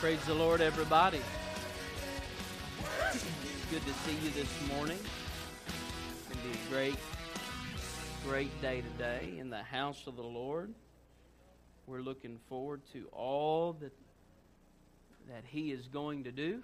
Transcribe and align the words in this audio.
Praise 0.00 0.24
the 0.24 0.32
Lord, 0.32 0.62
everybody. 0.62 1.20
Good 3.70 3.82
to 3.84 3.92
see 3.92 4.16
you 4.24 4.30
this 4.30 4.48
morning. 4.66 4.96
It's 4.96 6.26
going 6.26 6.38
to 6.38 6.48
be 6.48 6.54
a 6.54 6.70
great, 6.70 6.96
great 8.26 8.62
day 8.62 8.82
today 8.92 9.34
in 9.36 9.50
the 9.50 9.62
house 9.62 10.06
of 10.06 10.16
the 10.16 10.22
Lord. 10.22 10.72
We're 11.86 12.00
looking 12.00 12.38
forward 12.48 12.80
to 12.94 13.08
all 13.12 13.74
that 13.74 13.92
that 15.28 15.44
He 15.46 15.70
is 15.70 15.86
going 15.88 16.24
to 16.24 16.32
do. 16.32 16.62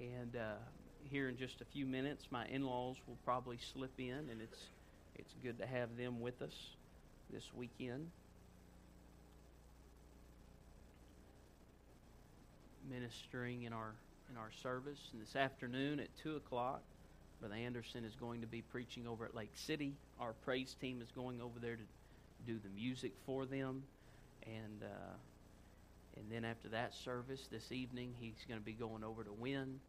And 0.00 0.34
uh, 0.34 0.54
here 1.08 1.28
in 1.28 1.36
just 1.36 1.60
a 1.60 1.64
few 1.66 1.86
minutes, 1.86 2.26
my 2.32 2.44
in-laws 2.46 2.96
will 3.06 3.18
probably 3.24 3.58
slip 3.72 3.92
in, 3.98 4.30
and 4.32 4.42
it's 4.42 4.64
it's 5.14 5.32
good 5.44 5.58
to 5.60 5.66
have 5.66 5.96
them 5.96 6.20
with 6.20 6.42
us 6.42 6.70
this 7.32 7.44
weekend. 7.54 8.10
Ministering 12.90 13.62
in 13.62 13.72
our 13.72 13.94
in 14.30 14.36
our 14.36 14.50
service. 14.62 14.98
And 15.12 15.20
this 15.20 15.36
afternoon 15.36 16.00
at 16.00 16.08
two 16.22 16.36
o'clock, 16.36 16.82
Brother 17.40 17.54
Anderson 17.54 18.04
is 18.04 18.14
going 18.14 18.40
to 18.40 18.46
be 18.46 18.62
preaching 18.62 19.06
over 19.06 19.24
at 19.24 19.34
Lake 19.34 19.52
City. 19.54 19.94
Our 20.20 20.32
praise 20.44 20.74
team 20.80 21.00
is 21.02 21.10
going 21.10 21.40
over 21.40 21.58
there 21.60 21.76
to 21.76 21.82
do 22.46 22.58
the 22.62 22.68
music 22.70 23.12
for 23.24 23.46
them, 23.46 23.82
and 24.44 24.82
uh, 24.82 25.14
and 26.16 26.24
then 26.30 26.44
after 26.44 26.68
that 26.68 26.94
service 26.94 27.48
this 27.50 27.72
evening, 27.72 28.14
he's 28.18 28.44
going 28.48 28.58
to 28.58 28.64
be 28.64 28.72
going 28.72 29.04
over 29.04 29.22
to 29.22 29.32
Wynne, 29.32 29.80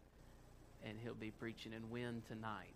and 0.86 0.98
he'll 1.04 1.14
be 1.14 1.32
preaching 1.32 1.74
in 1.74 1.90
Wynne 1.90 2.22
tonight. 2.28 2.74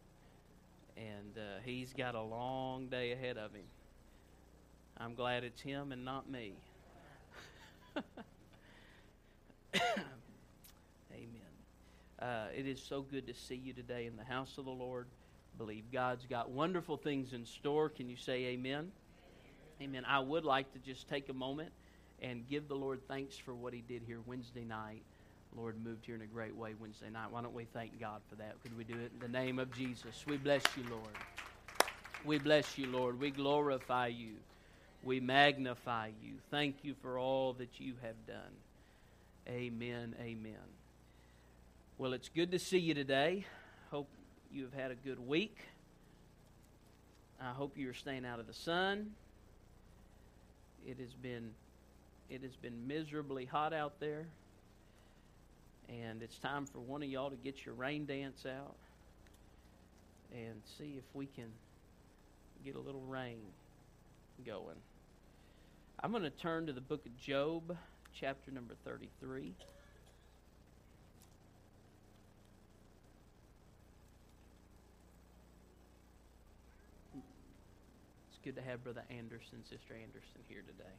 And 0.97 1.37
uh, 1.37 1.61
he's 1.63 1.93
got 1.93 2.15
a 2.15 2.21
long 2.21 2.87
day 2.87 3.11
ahead 3.11 3.37
of 3.37 3.53
him. 3.53 3.65
I'm 4.97 5.15
glad 5.15 5.43
it's 5.43 5.61
him 5.61 5.91
and 5.91 6.05
not 6.05 6.29
me. 6.29 6.53
Uh, 12.21 12.45
it 12.55 12.67
is 12.67 12.79
so 12.79 13.01
good 13.01 13.25
to 13.25 13.33
see 13.33 13.55
you 13.55 13.73
today 13.73 14.05
in 14.05 14.15
the 14.15 14.23
house 14.23 14.59
of 14.59 14.65
the 14.65 14.71
Lord. 14.71 15.07
Believe 15.57 15.85
God's 15.91 16.23
got 16.27 16.51
wonderful 16.51 16.95
things 16.95 17.33
in 17.33 17.45
store. 17.45 17.89
Can 17.89 18.07
you 18.09 18.15
say 18.15 18.45
amen? 18.45 18.91
Amen. 19.81 20.05
I 20.07 20.19
would 20.19 20.45
like 20.45 20.71
to 20.73 20.79
just 20.79 21.09
take 21.09 21.29
a 21.29 21.33
moment 21.33 21.71
and 22.21 22.47
give 22.47 22.67
the 22.67 22.75
Lord 22.75 23.01
thanks 23.07 23.37
for 23.37 23.55
what 23.55 23.73
He 23.73 23.81
did 23.81 24.03
here 24.05 24.19
Wednesday 24.27 24.63
night. 24.63 25.01
Lord 25.57 25.83
moved 25.83 26.05
here 26.05 26.13
in 26.13 26.21
a 26.21 26.27
great 26.27 26.55
way 26.55 26.75
Wednesday 26.79 27.09
night. 27.09 27.31
Why 27.31 27.41
don't 27.41 27.55
we 27.55 27.65
thank 27.65 27.99
God 27.99 28.21
for 28.29 28.35
that? 28.35 28.61
Could 28.61 28.77
we 28.77 28.83
do 28.83 28.93
it 28.93 29.11
in 29.15 29.19
the 29.19 29.39
name 29.39 29.57
of 29.57 29.75
Jesus? 29.75 30.23
We 30.27 30.37
bless 30.37 30.63
you, 30.77 30.83
Lord. 30.91 31.15
We 32.23 32.37
bless 32.37 32.77
you, 32.77 32.85
Lord. 32.85 33.19
We 33.19 33.31
glorify 33.31 34.07
you. 34.07 34.33
We 35.03 35.19
magnify 35.19 36.11
you. 36.23 36.33
Thank 36.51 36.75
you 36.83 36.93
for 37.01 37.17
all 37.17 37.53
that 37.53 37.79
you 37.79 37.95
have 38.03 38.27
done. 38.27 38.53
Amen. 39.47 40.15
Amen. 40.19 40.55
Well, 41.97 42.13
it's 42.13 42.29
good 42.29 42.51
to 42.51 42.59
see 42.59 42.77
you 42.77 42.93
today. 42.93 43.45
Hope 43.89 44.07
you 44.51 44.63
have 44.63 44.73
had 44.73 44.91
a 44.91 44.95
good 44.95 45.19
week. 45.19 45.57
I 47.39 47.51
hope 47.51 47.77
you're 47.77 47.93
staying 47.93 48.25
out 48.25 48.39
of 48.39 48.47
the 48.47 48.53
sun. 48.53 49.11
It 50.85 50.99
has 50.99 51.13
been 51.13 51.51
it 52.29 52.43
has 52.43 52.55
been 52.55 52.87
miserably 52.87 53.45
hot 53.45 53.73
out 53.73 53.99
there. 53.99 54.25
And 55.89 56.23
it's 56.23 56.37
time 56.37 56.65
for 56.65 56.79
one 56.79 57.03
of 57.03 57.09
y'all 57.09 57.29
to 57.29 57.35
get 57.35 57.65
your 57.65 57.75
rain 57.75 58.05
dance 58.05 58.45
out 58.45 58.75
and 60.31 60.61
see 60.77 60.95
if 60.97 61.03
we 61.13 61.25
can 61.25 61.51
get 62.63 62.75
a 62.75 62.79
little 62.79 63.01
rain 63.01 63.39
going. 64.45 64.77
I'm 66.01 66.11
going 66.11 66.23
to 66.23 66.29
turn 66.29 66.67
to 66.67 66.73
the 66.73 66.81
book 66.81 67.05
of 67.05 67.17
Job, 67.17 67.75
chapter 68.13 68.51
number 68.51 68.75
33. 68.85 69.53
It's 78.29 78.39
good 78.43 78.55
to 78.55 78.61
have 78.61 78.83
Brother 78.83 79.03
Anderson, 79.09 79.63
Sister 79.63 79.93
Anderson 79.93 80.41
here 80.47 80.61
today. 80.61 80.89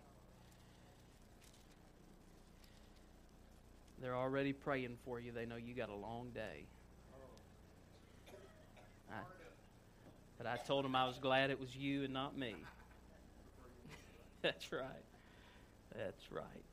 They're 4.00 4.16
already 4.16 4.52
praying 4.52 4.98
for 5.04 5.20
you. 5.20 5.30
They 5.30 5.46
know 5.46 5.56
you 5.56 5.74
got 5.74 5.88
a 5.88 5.94
long 5.94 6.30
day. 6.34 6.64
I, 9.10 9.20
but 10.38 10.46
I 10.46 10.56
told 10.56 10.84
them 10.84 10.96
I 10.96 11.06
was 11.06 11.18
glad 11.18 11.50
it 11.50 11.60
was 11.60 11.74
you 11.76 12.04
and 12.04 12.12
not 12.12 12.36
me. 12.36 12.54
That's 14.42 14.72
right. 14.72 15.04
That's 15.96 16.32
right. 16.32 16.71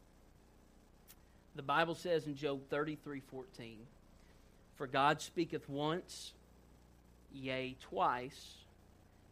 The 1.59 1.63
Bible 1.63 1.95
says 1.95 2.25
in 2.25 2.37
Job 2.37 2.61
33 2.69 3.19
14, 3.19 3.79
For 4.77 4.87
God 4.87 5.21
speaketh 5.21 5.67
once, 5.67 6.31
yea, 7.33 7.75
twice 7.81 8.53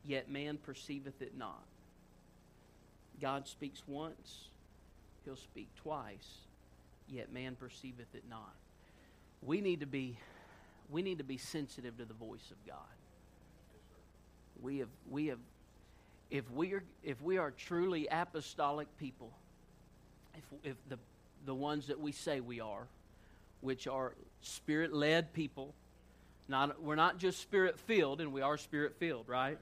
yet 0.03 0.29
man 0.29 0.57
perceiveth 0.57 1.21
it 1.21 1.37
not. 1.37 1.63
God 3.21 3.47
speaks 3.47 3.81
once, 3.87 4.49
he'll 5.23 5.37
speak 5.37 5.69
twice, 5.81 6.39
yet 7.07 7.31
man 7.31 7.55
perceiveth 7.55 8.13
it 8.13 8.25
not. 8.29 8.53
We 9.41 9.61
need 9.61 9.79
to 9.79 9.85
be 9.87 10.17
we 10.91 11.01
need 11.03 11.19
to 11.19 11.23
be 11.23 11.37
sensitive 11.37 11.97
to 11.97 12.03
the 12.03 12.13
voice 12.13 12.51
of 12.51 12.57
God. 12.67 12.97
We 14.61 14.79
have 14.79 14.89
we 15.09 15.27
have 15.27 15.39
if 16.29 16.51
we 16.51 16.73
are 16.73 16.83
if 17.05 17.21
we 17.21 17.37
are 17.37 17.51
truly 17.51 18.09
apostolic 18.11 18.89
people, 18.97 19.31
if 20.35 20.71
if 20.71 20.75
the 20.89 20.97
the 21.47 21.55
ones 21.55 21.87
that 21.87 21.99
we 21.99 22.11
say 22.11 22.41
we 22.41 22.59
are, 22.59 22.85
which 23.61 23.87
are 23.87 24.13
spirit 24.41 24.93
led 24.93 25.33
people, 25.33 25.73
not 26.47 26.83
we're 26.83 26.95
not 26.95 27.17
just 27.17 27.41
spirit 27.41 27.79
filled, 27.79 28.21
and 28.21 28.31
we 28.31 28.41
are 28.41 28.57
spirit 28.57 28.95
filled, 28.99 29.27
right? 29.27 29.57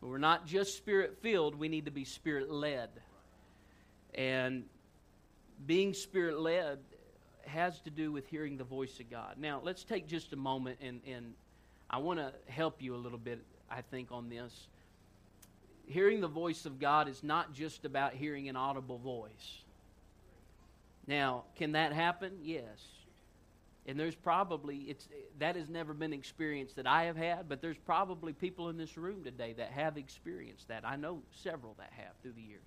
But 0.00 0.08
we're 0.08 0.18
not 0.18 0.46
just 0.46 0.76
spirit 0.76 1.18
filled, 1.22 1.54
we 1.54 1.68
need 1.68 1.84
to 1.84 1.90
be 1.90 2.04
spirit 2.04 2.50
led. 2.50 2.88
And 4.14 4.64
being 5.66 5.92
spirit 5.92 6.40
led 6.40 6.78
has 7.46 7.78
to 7.80 7.90
do 7.90 8.10
with 8.10 8.26
hearing 8.26 8.56
the 8.56 8.64
voice 8.64 8.98
of 8.98 9.10
God. 9.10 9.36
Now, 9.38 9.60
let's 9.62 9.84
take 9.84 10.08
just 10.08 10.32
a 10.32 10.36
moment 10.36 10.78
and, 10.80 11.00
and 11.06 11.34
I 11.88 11.98
want 11.98 12.18
to 12.18 12.32
help 12.50 12.82
you 12.82 12.94
a 12.94 12.96
little 12.96 13.18
bit, 13.18 13.44
I 13.70 13.82
think, 13.82 14.10
on 14.10 14.28
this. 14.28 14.68
Hearing 15.86 16.20
the 16.20 16.28
voice 16.28 16.66
of 16.66 16.80
God 16.80 17.08
is 17.08 17.22
not 17.22 17.52
just 17.52 17.84
about 17.84 18.14
hearing 18.14 18.48
an 18.48 18.56
audible 18.56 18.98
voice. 18.98 19.62
Now, 21.06 21.44
can 21.56 21.72
that 21.72 21.92
happen? 21.92 22.32
Yes. 22.42 22.66
And 23.86 23.98
there's 23.98 24.16
probably 24.16 24.78
it's 24.78 25.08
that 25.38 25.54
has 25.54 25.68
never 25.68 25.94
been 25.94 26.12
experienced 26.12 26.76
that 26.76 26.88
I 26.88 27.04
have 27.04 27.16
had, 27.16 27.48
but 27.48 27.60
there's 27.62 27.78
probably 27.78 28.32
people 28.32 28.68
in 28.68 28.76
this 28.76 28.96
room 28.96 29.22
today 29.22 29.52
that 29.52 29.70
have 29.70 29.96
experienced 29.96 30.66
that. 30.68 30.84
I 30.84 30.96
know 30.96 31.22
several 31.30 31.74
that 31.78 31.92
have 31.92 32.16
through 32.20 32.32
the 32.32 32.42
years 32.42 32.66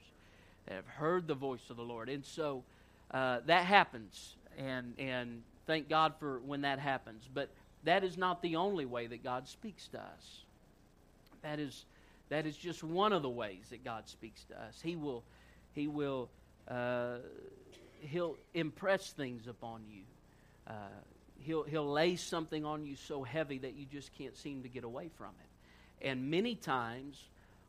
that 0.66 0.76
have 0.76 0.88
heard 0.88 1.28
the 1.28 1.36
voice 1.36 1.70
of 1.70 1.76
the 1.76 1.84
Lord, 1.84 2.08
and 2.08 2.24
so 2.24 2.64
uh, 3.12 3.40
that 3.48 3.66
happens. 3.66 4.38
And 4.58 4.94
and 4.98 5.44
thank 5.68 5.90
God 5.90 6.14
for 6.20 6.40
when 6.40 6.62
that 6.62 6.80
happens. 6.80 7.28
But 7.34 7.50
that 7.84 8.06
is 8.06 8.18
not 8.18 8.42
the 8.42 8.56
only 8.56 8.86
way 8.86 9.08
that 9.08 9.24
God 9.24 9.48
speaks 9.48 9.90
to 9.90 10.00
us. 10.00 10.44
That 11.42 11.60
is 11.60 11.86
that 12.30 12.46
is 12.46 12.56
just 12.56 12.82
one 12.82 13.12
of 13.12 13.24
the 13.24 13.30
ways 13.30 13.66
that 13.72 13.84
God 13.84 14.08
speaks 14.08 14.46
to 14.46 14.62
us. 14.62 14.80
He 14.82 14.96
will 14.96 15.24
He 15.74 15.88
will 15.88 16.30
uh, 16.68 17.18
He'll 18.00 18.38
impress 18.54 19.12
things 19.12 19.48
upon 19.48 19.84
you. 19.88 20.04
Uh, 20.68 20.74
he'll, 21.40 21.64
he'll 21.64 21.92
lay 21.92 22.16
something 22.16 22.66
on 22.66 22.86
you 22.86 22.96
so 22.96 23.24
heavy 23.24 23.58
that 23.60 23.76
you 23.76 23.86
just 23.86 24.14
can't 24.18 24.36
seem 24.38 24.64
to 24.64 24.70
get 24.70 24.84
away 24.84 25.10
from 25.18 25.32
it. 25.40 26.08
And 26.08 26.32
many 26.32 26.56
times 26.56 27.22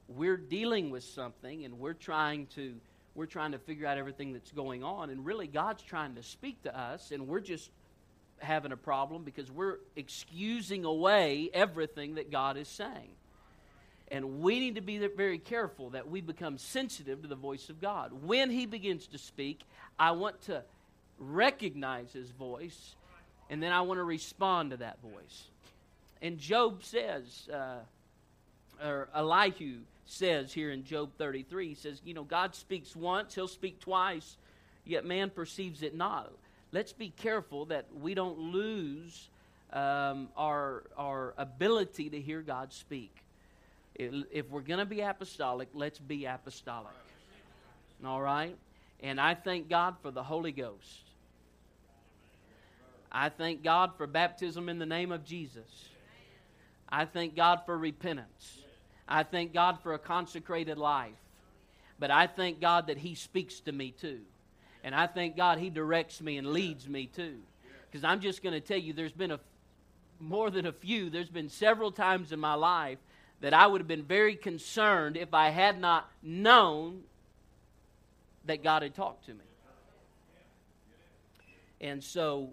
we're 0.09 0.37
dealing 0.37 0.91
with 0.91 1.05
something 1.05 1.65
and 1.65 1.79
we're 1.79 1.95
trying 1.95 2.47
to 2.55 2.75
we're 3.15 3.27
trying 3.27 3.53
to 3.53 3.59
figure 3.59 3.87
out 3.87 3.99
everything 3.99 4.33
that's 4.33 4.53
going 4.53 4.85
on 4.85 5.11
and 5.11 5.27
really 5.27 5.49
God's 5.49 5.83
trying 5.83 6.15
to 6.15 6.23
speak 6.23 6.63
to 6.63 6.79
us 6.79 7.11
and 7.11 7.27
we're 7.27 7.41
just 7.41 7.71
having 8.39 8.73
a 8.73 8.77
problem 8.77 9.25
because 9.25 9.51
we're 9.51 9.79
excusing 9.97 10.85
away 10.85 11.51
everything 11.53 12.15
that 12.15 12.31
God 12.31 12.57
is 12.57 12.69
saying. 12.69 13.11
And 14.11 14.41
we 14.41 14.59
need 14.59 14.75
to 14.75 14.81
be 14.81 14.99
very 14.99 15.39
careful 15.39 15.91
that 15.91 16.09
we 16.09 16.21
become 16.21 16.59
sensitive 16.59 17.23
to 17.23 17.29
the 17.29 17.37
voice 17.37 17.69
of 17.69 17.81
God. 17.81 18.13
When 18.25 18.51
He 18.51 18.67
begins 18.67 19.07
to 19.09 19.19
speak, 19.19 19.61
I 19.99 20.13
want 20.13 20.41
to 20.43 20.65
recognize 21.21 22.13
his 22.13 22.31
voice, 22.31 22.97
and 23.51 23.63
then 23.63 23.73
I 23.73 23.83
want 23.83 23.99
to 23.99 24.05
respond 24.05 24.71
to 24.71 24.79
that 24.79 25.01
voice. 25.03 25.45
And 26.23 26.39
Job 26.39 26.83
says, 26.83 27.49
uh, 27.53 27.81
or 28.83 29.09
Elihu 29.15 29.81
says 30.07 30.53
here 30.53 30.71
in 30.71 30.85
Job 30.85 31.11
33, 31.19 31.69
he 31.69 31.75
says, 31.75 32.01
You 32.05 32.15
know, 32.15 32.25
God 32.25 32.55
speaks 32.55 32.97
once, 32.97 33.35
he'll 33.35 33.49
speak 33.49 33.81
twice, 33.81 34.37
yet 34.85 35.05
man 35.05 35.31
perceives 35.31 35.83
it 35.83 35.95
not. 35.95 36.33
Let's 36.73 36.93
be 36.93 37.11
careful 37.11 37.67
that 37.67 37.87
we 38.01 38.15
don't 38.15 38.39
lose 38.39 39.29
um, 39.73 40.29
our, 40.37 40.85
our 40.97 41.35
ability 41.37 42.11
to 42.11 42.21
hear 42.21 42.43
God 42.43 42.73
speak. 42.73 43.15
If 44.01 44.49
we're 44.49 44.63
going 44.63 44.79
to 44.79 44.87
be 44.87 45.03
apostolic, 45.03 45.69
let's 45.75 45.99
be 45.99 46.25
apostolic. 46.25 46.95
All 48.05 48.21
right? 48.21 48.57
And 49.03 49.21
I 49.21 49.35
thank 49.35 49.69
God 49.69 49.97
for 50.01 50.11
the 50.11 50.23
Holy 50.23 50.53
Ghost. 50.53 51.05
I 53.13 53.29
thank 53.29 53.63
God 53.63 53.93
for 53.99 54.07
baptism 54.07 54.69
in 54.69 54.79
the 54.79 54.87
name 54.87 55.13
of 55.13 55.25
Jesus. 55.25 55.89
I 56.89 57.05
thank 57.05 57.37
God 57.37 57.61
for 57.67 57.77
repentance. 57.77 58.63
I 59.07 59.23
thank 59.23 59.53
God 59.53 59.81
for 59.83 59.93
a 59.93 59.99
consecrated 59.99 60.79
life. 60.79 61.13
But 61.99 62.11
I 62.11 62.27
thank 62.27 62.61
God 62.61 62.87
that 62.87 62.97
He 62.97 63.15
speaks 63.15 63.61
to 63.61 63.73
me 63.73 63.91
too. 63.91 64.21
And 64.83 64.95
I 64.95 65.09
thank 65.09 65.37
God 65.37 65.59
He 65.59 65.69
directs 65.69 66.23
me 66.23 66.39
and 66.39 66.53
leads 66.53 66.89
me 66.89 67.07
too. 67.07 67.37
Because 67.91 68.05
I'm 68.05 68.21
just 68.21 68.43
going 68.43 68.55
to 68.55 68.61
tell 68.61 68.79
you, 68.79 68.95
there's 68.95 69.13
been 69.13 69.33
a 69.33 69.41
more 70.21 70.51
than 70.51 70.67
a 70.67 70.73
few, 70.73 71.11
there's 71.11 71.31
been 71.31 71.49
several 71.49 71.91
times 71.91 72.33
in 72.33 72.39
my 72.39 72.55
life 72.55 72.99
that 73.41 73.55
I 73.55 73.67
would 73.67 73.81
have 73.81 73.89
been 73.89 74.05
very 74.05 74.37
concerned 74.37 75.17
if 75.17 75.33
I 75.35 75.51
had 75.51 75.81
not 75.81 76.11
known 76.23 77.03
that 78.45 78.63
God 78.63 78.83
had 78.83 78.95
talked 78.95 79.27
to 79.27 79.35
me. 79.35 79.45
And 81.81 82.05
so 82.05 82.51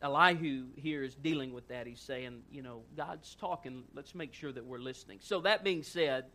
Elihu 0.00 0.66
here 0.76 1.02
is 1.02 1.14
dealing 1.14 1.52
with 1.52 1.66
that. 1.68 1.86
He's 1.86 2.00
saying, 2.00 2.42
you 2.52 2.62
know, 2.62 2.82
God's 2.96 3.34
talking. 3.34 3.84
Let's 3.94 4.14
make 4.14 4.34
sure 4.34 4.52
that 4.52 4.64
we're 4.64 4.78
listening. 4.78 5.18
So 5.22 5.40
that 5.40 5.64
being 5.64 5.82
said, 5.82 6.26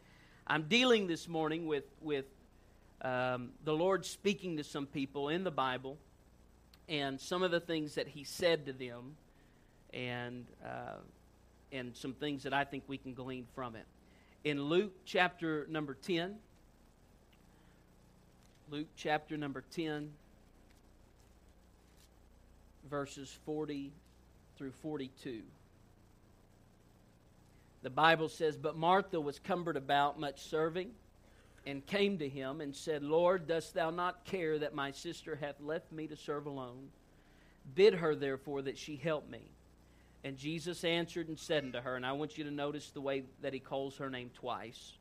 I'm 0.47 0.63
dealing 0.63 1.07
this 1.07 1.27
morning 1.27 1.67
with 1.67 1.85
with 2.01 2.25
um, 3.01 3.51
the 3.63 3.73
Lord 3.73 4.05
speaking 4.05 4.57
to 4.57 4.63
some 4.63 4.87
people 4.87 5.29
in 5.29 5.43
the 5.43 5.51
Bible, 5.51 5.97
and 6.89 7.21
some 7.21 7.43
of 7.43 7.51
the 7.51 7.59
things 7.59 7.95
that 7.95 8.07
He 8.07 8.23
said 8.23 8.65
to 8.65 8.73
them, 8.73 9.15
and 9.93 10.45
uh, 10.65 10.97
and 11.71 11.95
some 11.95 12.13
things 12.13 12.43
that 12.43 12.53
I 12.53 12.63
think 12.63 12.83
we 12.87 12.97
can 12.97 13.13
glean 13.13 13.45
from 13.55 13.75
it. 13.75 13.85
In 14.43 14.63
Luke 14.63 14.93
chapter 15.05 15.67
number 15.69 15.95
ten, 15.95 16.35
Luke 18.69 18.87
chapter 18.95 19.37
number 19.37 19.63
ten 19.71 20.11
verses 22.89 23.37
40 23.45 23.91
through 24.57 24.71
42. 24.71 25.41
The 27.81 27.89
Bible 27.89 28.29
says, 28.29 28.57
But 28.57 28.77
Martha 28.77 29.21
was 29.21 29.39
cumbered 29.39 29.77
about 29.77 30.19
much 30.19 30.41
serving, 30.43 30.91
and 31.65 31.85
came 31.85 32.17
to 32.17 32.27
him 32.27 32.61
and 32.61 32.75
said, 32.75 33.03
Lord, 33.03 33.47
dost 33.47 33.73
thou 33.73 33.89
not 33.89 34.25
care 34.25 34.57
that 34.59 34.73
my 34.73 34.91
sister 34.91 35.35
hath 35.35 35.59
left 35.61 35.91
me 35.91 36.07
to 36.07 36.15
serve 36.15 36.45
alone? 36.45 36.89
Bid 37.75 37.95
her 37.95 38.15
therefore 38.15 38.61
that 38.63 38.77
she 38.77 38.95
help 38.95 39.29
me. 39.29 39.51
And 40.23 40.37
Jesus 40.37 40.83
answered 40.83 41.29
and 41.29 41.39
said 41.39 41.63
unto 41.63 41.79
her, 41.79 41.95
and 41.95 42.05
I 42.05 42.11
want 42.11 42.37
you 42.37 42.43
to 42.43 42.51
notice 42.51 42.89
the 42.89 43.01
way 43.01 43.23
that 43.41 43.53
he 43.53 43.59
calls 43.59 43.97
her 43.97 44.09
name 44.09 44.31
twice 44.33 44.97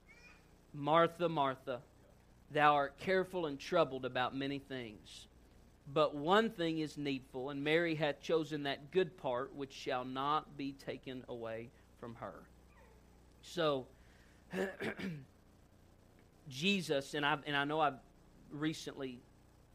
Martha, 0.72 1.28
Martha, 1.28 1.80
thou 2.52 2.74
art 2.74 2.98
careful 2.98 3.46
and 3.46 3.58
troubled 3.58 4.04
about 4.04 4.36
many 4.36 4.58
things 4.58 5.28
but 5.92 6.14
one 6.14 6.50
thing 6.50 6.80
is 6.80 6.98
needful, 6.98 7.50
and 7.50 7.64
Mary 7.64 7.94
hath 7.94 8.20
chosen 8.20 8.64
that 8.64 8.90
good 8.90 9.16
part 9.16 9.54
which 9.54 9.72
shall 9.72 10.04
not 10.04 10.56
be 10.56 10.72
taken 10.72 11.24
away 11.28 11.70
from 11.98 12.14
her. 12.16 12.42
So, 13.40 13.86
Jesus, 16.48 17.14
and 17.14 17.24
I, 17.24 17.38
and 17.46 17.56
I 17.56 17.64
know 17.64 17.80
I've 17.80 18.00
recently 18.52 19.18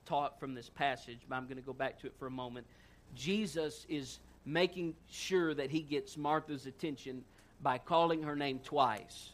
taught 0.05 0.39
from 0.39 0.53
this 0.53 0.69
passage, 0.69 1.19
but 1.27 1.35
I'm 1.35 1.45
going 1.45 1.57
to 1.57 1.63
go 1.63 1.73
back 1.73 1.99
to 2.01 2.07
it 2.07 2.13
for 2.19 2.27
a 2.27 2.31
moment. 2.31 2.67
Jesus 3.15 3.85
is 3.89 4.19
making 4.45 4.95
sure 5.09 5.53
that 5.53 5.69
he 5.69 5.81
gets 5.81 6.17
Martha's 6.17 6.65
attention 6.65 7.23
by 7.61 7.77
calling 7.77 8.23
her 8.23 8.35
name 8.35 8.59
twice. 8.63 9.31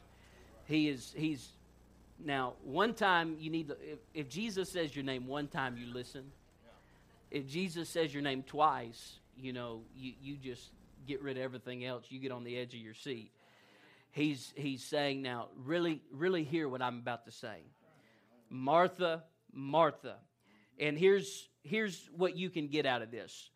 He 0.66 0.88
is 0.88 1.14
he's 1.18 1.50
now 2.24 2.54
one 2.64 2.94
time 2.94 3.38
you 3.40 3.50
need 3.50 3.70
to 3.70 3.78
if, 3.82 4.00
if 4.14 4.30
Jesus 4.30 4.70
says 4.70 4.96
your 4.96 5.06
name 5.06 5.26
one 5.26 5.48
time 5.48 5.78
you 5.78 5.92
listen 5.92 6.26
if 7.32 7.48
Jesus 7.48 7.90
says 7.90 8.14
your 8.14 8.24
name 8.24 8.44
twice, 8.44 9.20
you 9.38 9.54
know, 9.54 9.82
you, 9.96 10.14
you 10.22 10.36
just 10.38 10.72
get 11.08 11.22
rid 11.22 11.38
of 11.38 11.44
everything 11.44 11.86
else. 11.86 12.06
You 12.10 12.20
get 12.20 12.32
on 12.32 12.44
the 12.44 12.58
edge 12.58 12.74
of 12.74 12.80
your 12.80 12.94
seat. 12.94 13.32
He's, 14.12 14.54
he's 14.56 14.84
saying 14.84 15.22
now, 15.22 15.48
really, 15.64 16.02
really 16.12 16.44
hear 16.44 16.68
what 16.68 16.82
I'm 16.82 16.98
about 16.98 17.26
to 17.26 17.32
say. 17.32 17.62
Martha, 18.50 19.24
Martha. 19.54 20.16
And 20.80 20.98
here's, 20.98 21.48
here's 21.64 22.10
what 22.16 22.36
you 22.36 22.50
can 22.50 22.68
get 22.68 22.86
out 22.86 23.02
of 23.04 23.12
this. 23.12 23.52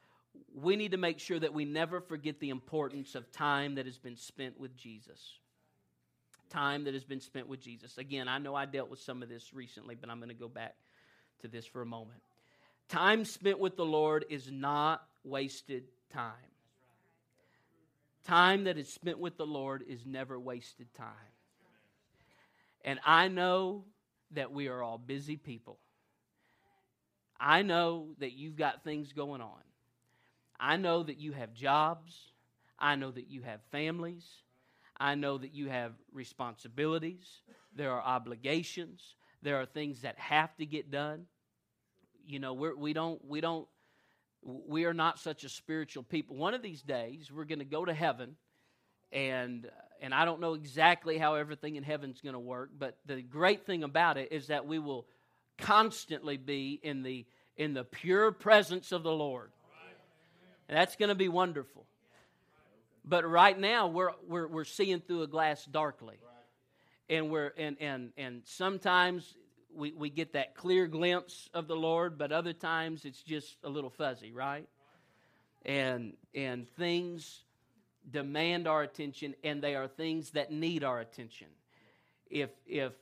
We 0.56 0.76
need 0.76 0.92
to 0.92 0.98
make 0.98 1.20
sure 1.20 1.40
that 1.40 1.54
we 1.54 1.66
never 1.66 2.02
forget 2.02 2.40
the 2.40 2.50
importance 2.50 3.16
of 3.16 3.32
time 3.32 3.76
that 3.76 3.86
has 3.86 3.98
been 3.98 4.16
spent 4.16 4.60
with 4.60 4.76
Jesus. 4.76 5.20
Time 6.50 6.84
that 6.84 6.94
has 6.94 7.04
been 7.04 7.22
spent 7.22 7.48
with 7.48 7.60
Jesus. 7.60 7.98
Again, 7.98 8.28
I 8.28 8.38
know 8.38 8.54
I 8.54 8.66
dealt 8.66 8.90
with 8.90 9.00
some 9.00 9.24
of 9.24 9.30
this 9.30 9.54
recently, 9.54 9.96
but 9.96 10.10
I'm 10.10 10.18
going 10.18 10.30
to 10.30 10.36
go 10.36 10.48
back 10.48 10.76
to 11.42 11.48
this 11.48 11.66
for 11.66 11.82
a 11.82 11.86
moment. 11.86 12.22
Time 12.90 13.26
spent 13.26 13.60
with 13.60 13.76
the 13.76 13.86
Lord 13.86 14.26
is 14.30 14.52
not 14.52 15.04
wasted 15.24 15.84
time. 16.12 16.32
Time 18.26 18.66
that 18.66 18.78
is 18.78 18.88
spent 18.88 19.20
with 19.20 19.38
the 19.38 19.46
Lord 19.46 19.84
is 19.88 20.06
never 20.06 20.40
wasted 20.40 20.94
time. 20.94 21.08
And 22.86 23.00
I 23.06 23.28
know 23.28 23.86
that 24.32 24.52
we 24.52 24.68
are 24.68 24.82
all 24.82 24.98
busy 24.98 25.38
people. 25.38 25.80
I 27.40 27.62
know 27.62 28.10
that 28.20 28.34
you've 28.34 28.56
got 28.56 28.84
things 28.84 29.12
going 29.12 29.42
on. 29.42 29.60
I 30.60 30.78
know 30.78 31.04
that 31.04 31.20
you 31.20 31.32
have 31.34 31.54
jobs. 31.54 32.32
I 32.80 32.96
know 32.96 33.12
that 33.12 33.30
you 33.30 33.42
have 33.42 33.62
families. 33.72 34.26
I 34.98 35.16
know 35.16 35.38
that 35.38 35.54
you 35.54 35.70
have 35.70 35.94
responsibilities. 36.12 37.42
There 37.76 37.92
are 37.92 38.02
obligations. 38.02 39.16
There 39.42 39.58
are 39.58 39.66
things 39.66 40.02
that 40.02 40.18
have 40.20 40.56
to 40.58 40.66
get 40.66 40.92
done 40.92 41.26
you 42.26 42.40
know 42.40 42.54
we're, 42.54 42.76
we 42.76 42.94
don't 42.94 43.24
we 43.26 43.42
don't 43.42 43.68
we 44.44 44.86
are 44.86 44.94
not 44.94 45.20
such 45.20 45.44
a 45.44 45.50
spiritual 45.50 46.04
people 46.04 46.36
one 46.36 46.54
of 46.54 46.62
these 46.62 46.82
days 46.82 47.32
we're 47.32 47.46
going 47.46 47.60
to 47.60 47.66
go 47.66 47.84
to 47.86 47.94
heaven 47.94 48.36
and 49.12 49.70
and 50.02 50.14
i 50.14 50.26
don't 50.26 50.40
know 50.40 50.54
exactly 50.54 51.18
how 51.18 51.36
everything 51.36 51.76
in 51.76 51.84
heaven's 51.84 52.22
going 52.22 52.34
to 52.34 52.40
work 52.40 52.70
but 52.78 52.98
the 53.06 53.22
great 53.22 53.66
thing 53.66 53.84
about 53.84 54.18
it 54.18 54.32
is 54.32 54.48
that 54.48 54.66
we 54.66 54.80
will 54.80 55.06
constantly 55.58 56.38
be 56.38 56.80
in 56.82 57.04
the 57.04 57.26
in 57.58 57.74
the 57.74 57.84
pure 57.84 58.32
presence 58.32 58.92
of 58.92 59.04
the 59.04 59.12
lord 59.12 59.52
and 60.68 60.78
that's 60.78 60.96
going 60.96 61.10
to 61.10 61.16
be 61.16 61.30
wonderful 61.30 61.86
but 63.06 63.28
right 63.28 63.60
now 63.60 63.88
we're 63.88 64.12
we're, 64.28 64.48
we're 64.48 64.64
seeing 64.64 65.00
through 65.00 65.24
a 65.24 65.28
glass 65.28 65.66
darkly 65.66 66.18
and 67.10 67.30
we're 67.30 67.52
and 67.58 67.78
and 67.80 68.12
and 68.18 68.42
sometimes 68.46 69.36
we, 69.76 69.92
we 69.94 70.10
get 70.10 70.34
that 70.34 70.56
clear 70.56 70.88
glimpse 70.88 71.50
of 71.54 71.68
the 71.68 71.76
Lord, 71.76 72.18
but 72.18 72.32
other 72.32 72.54
times 72.54 73.06
it's 73.06 73.22
just 73.22 73.58
a 73.64 73.70
little 73.70 73.90
fuzzy, 73.90 74.32
right? 74.32 74.68
And 75.66 76.14
and 76.36 76.68
things 76.70 77.44
demand 78.10 78.68
our 78.68 78.84
attention, 78.84 79.34
and 79.44 79.62
they 79.62 79.76
are 79.76 79.88
things 79.88 80.32
that 80.32 80.52
need 80.52 80.84
our 80.84 81.00
attention. 81.00 81.48
If 82.30 82.50
if 82.66 82.94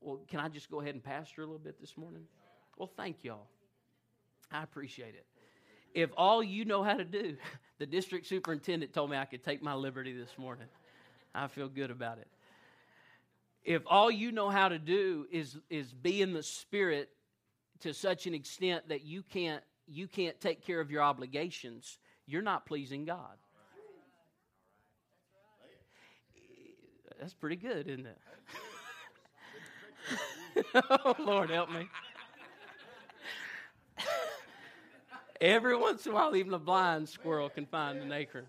well, 0.00 0.20
can 0.28 0.40
I 0.40 0.48
just 0.48 0.70
go 0.70 0.80
ahead 0.80 0.94
and 0.94 1.02
pastor 1.02 1.42
a 1.42 1.46
little 1.46 1.58
bit 1.58 1.80
this 1.80 1.96
morning? 1.96 2.24
Well, 2.76 2.90
thank 2.96 3.24
y'all. 3.24 3.46
I 4.50 4.62
appreciate 4.62 5.14
it. 5.14 5.26
If 5.94 6.10
all 6.16 6.42
you 6.42 6.64
know 6.64 6.82
how 6.82 6.94
to 6.94 7.04
do, 7.04 7.36
the 7.78 7.86
district 7.86 8.26
superintendent 8.26 8.92
told 8.92 9.10
me 9.10 9.16
I 9.16 9.24
could 9.24 9.44
take 9.44 9.62
my 9.62 9.74
liberty 9.74 10.12
this 10.12 10.36
morning. 10.36 10.66
I 11.34 11.46
feel 11.46 11.68
good 11.68 11.90
about 11.90 12.18
it. 12.18 12.28
If 13.64 13.82
all 13.86 14.10
you 14.10 14.30
know 14.30 14.50
how 14.50 14.68
to 14.68 14.78
do 14.78 15.26
is 15.30 15.56
is 15.70 15.92
be 15.92 16.20
in 16.20 16.34
the 16.34 16.42
spirit 16.42 17.08
to 17.80 17.94
such 17.94 18.26
an 18.26 18.34
extent 18.34 18.88
that 18.88 19.04
you 19.04 19.22
can't 19.22 19.62
you 19.86 20.06
can't 20.06 20.38
take 20.40 20.64
care 20.66 20.80
of 20.80 20.90
your 20.90 21.02
obligations 21.02 21.98
you're 22.26 22.42
not 22.42 22.66
pleasing 22.66 23.04
god. 23.04 23.36
That's 27.18 27.34
pretty 27.34 27.56
good 27.56 27.88
isn't 27.88 28.06
it? 28.06 28.18
Oh 30.74 31.16
lord 31.18 31.50
help 31.50 31.70
me 31.70 31.88
every 35.44 35.76
once 35.76 36.06
in 36.06 36.12
a 36.12 36.14
while 36.14 36.34
even 36.34 36.54
a 36.54 36.58
blind 36.58 37.08
squirrel 37.08 37.50
can 37.50 37.66
find 37.66 37.98
an 37.98 38.10
acorn 38.10 38.46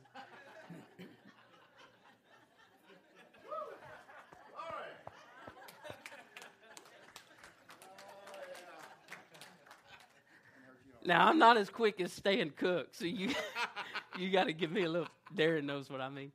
Now 11.05 11.27
I'm 11.27 11.37
not 11.37 11.55
as 11.57 11.69
quick 11.69 12.01
as 12.01 12.11
Stan 12.11 12.49
Cook, 12.49 12.87
so 12.93 13.05
you 13.05 13.29
you 14.17 14.31
got 14.31 14.45
to 14.45 14.53
give 14.53 14.71
me 14.71 14.85
a 14.85 14.89
little. 14.89 15.07
Darren 15.35 15.65
knows 15.65 15.89
what 15.89 16.01
I 16.01 16.09
mean. 16.09 16.31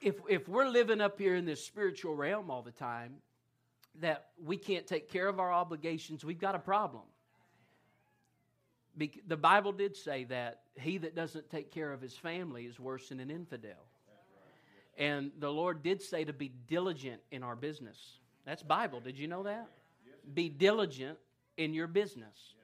If 0.00 0.14
if 0.28 0.48
we're 0.48 0.68
living 0.68 1.00
up 1.00 1.18
here 1.18 1.34
in 1.34 1.44
this 1.44 1.64
spiritual 1.64 2.14
realm 2.14 2.50
all 2.50 2.62
the 2.62 2.70
time, 2.70 3.16
that 4.00 4.26
we 4.44 4.56
can't 4.56 4.86
take 4.86 5.10
care 5.10 5.28
of 5.28 5.40
our 5.40 5.52
obligations, 5.52 6.24
we've 6.24 6.40
got 6.40 6.54
a 6.54 6.58
problem. 6.58 7.02
Be- 8.96 9.20
the 9.26 9.36
Bible 9.36 9.72
did 9.72 9.96
say 9.96 10.24
that 10.24 10.62
he 10.74 10.98
that 10.98 11.14
doesn't 11.14 11.50
take 11.50 11.70
care 11.70 11.92
of 11.92 12.00
his 12.00 12.16
family 12.16 12.64
is 12.64 12.80
worse 12.80 13.08
than 13.08 13.20
an 13.20 13.30
infidel. 13.30 13.86
And 14.98 15.30
the 15.38 15.50
Lord 15.50 15.82
did 15.82 16.00
say 16.00 16.24
to 16.24 16.32
be 16.32 16.50
diligent 16.66 17.20
in 17.30 17.42
our 17.42 17.54
business. 17.54 18.18
That's 18.46 18.62
Bible. 18.62 19.00
Did 19.00 19.18
you 19.18 19.28
know 19.28 19.42
that? 19.42 19.68
Be 20.32 20.48
diligent 20.48 21.18
in 21.58 21.74
your 21.74 21.86
business. 21.86 22.54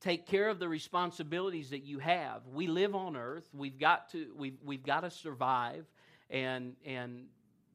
Take 0.00 0.26
care 0.26 0.48
of 0.48 0.58
the 0.58 0.68
responsibilities 0.68 1.70
that 1.70 1.84
you 1.84 1.98
have. 1.98 2.42
We 2.52 2.66
live 2.66 2.94
on 2.94 3.16
earth. 3.16 3.48
We've 3.52 3.78
got 3.78 4.10
to 4.10 4.32
we've, 4.36 4.58
we've 4.64 4.84
got 4.84 5.00
to 5.00 5.10
survive 5.10 5.84
and 6.30 6.74
and 6.84 7.26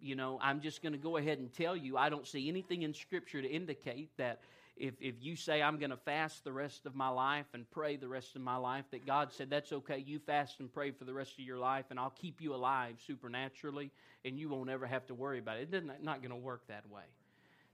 you 0.01 0.15
know, 0.15 0.39
I'm 0.41 0.61
just 0.61 0.81
going 0.81 0.93
to 0.93 0.99
go 0.99 1.17
ahead 1.17 1.39
and 1.39 1.51
tell 1.51 1.75
you 1.75 1.97
I 1.97 2.09
don't 2.09 2.27
see 2.27 2.47
anything 2.47 2.83
in 2.83 2.93
scripture 2.93 3.41
to 3.41 3.47
indicate 3.47 4.09
that 4.17 4.39
if, 4.79 4.93
if 5.01 5.15
you 5.21 5.35
say, 5.35 5.61
I'm 5.61 5.77
going 5.79 5.89
to 5.89 5.97
fast 5.97 6.43
the 6.43 6.51
rest 6.51 6.85
of 6.85 6.95
my 6.95 7.09
life 7.09 7.47
and 7.53 7.69
pray 7.71 7.95
the 7.95 8.07
rest 8.07 8.35
of 8.35 8.41
my 8.41 8.57
life, 8.57 8.85
that 8.91 9.05
God 9.05 9.31
said, 9.33 9.49
That's 9.49 9.71
okay. 9.71 10.03
You 10.05 10.19
fast 10.19 10.59
and 10.59 10.71
pray 10.71 10.91
for 10.91 11.03
the 11.03 11.13
rest 11.13 11.33
of 11.33 11.39
your 11.39 11.57
life, 11.57 11.85
and 11.89 11.99
I'll 11.99 12.11
keep 12.11 12.41
you 12.41 12.53
alive 12.53 12.95
supernaturally, 13.05 13.91
and 14.23 14.37
you 14.37 14.49
won't 14.49 14.69
ever 14.69 14.85
have 14.85 15.05
to 15.07 15.15
worry 15.15 15.39
about 15.39 15.57
it. 15.57 15.69
It's 15.71 15.85
not 16.03 16.21
going 16.21 16.29
to 16.29 16.35
work 16.35 16.67
that 16.67 16.89
way. 16.89 17.03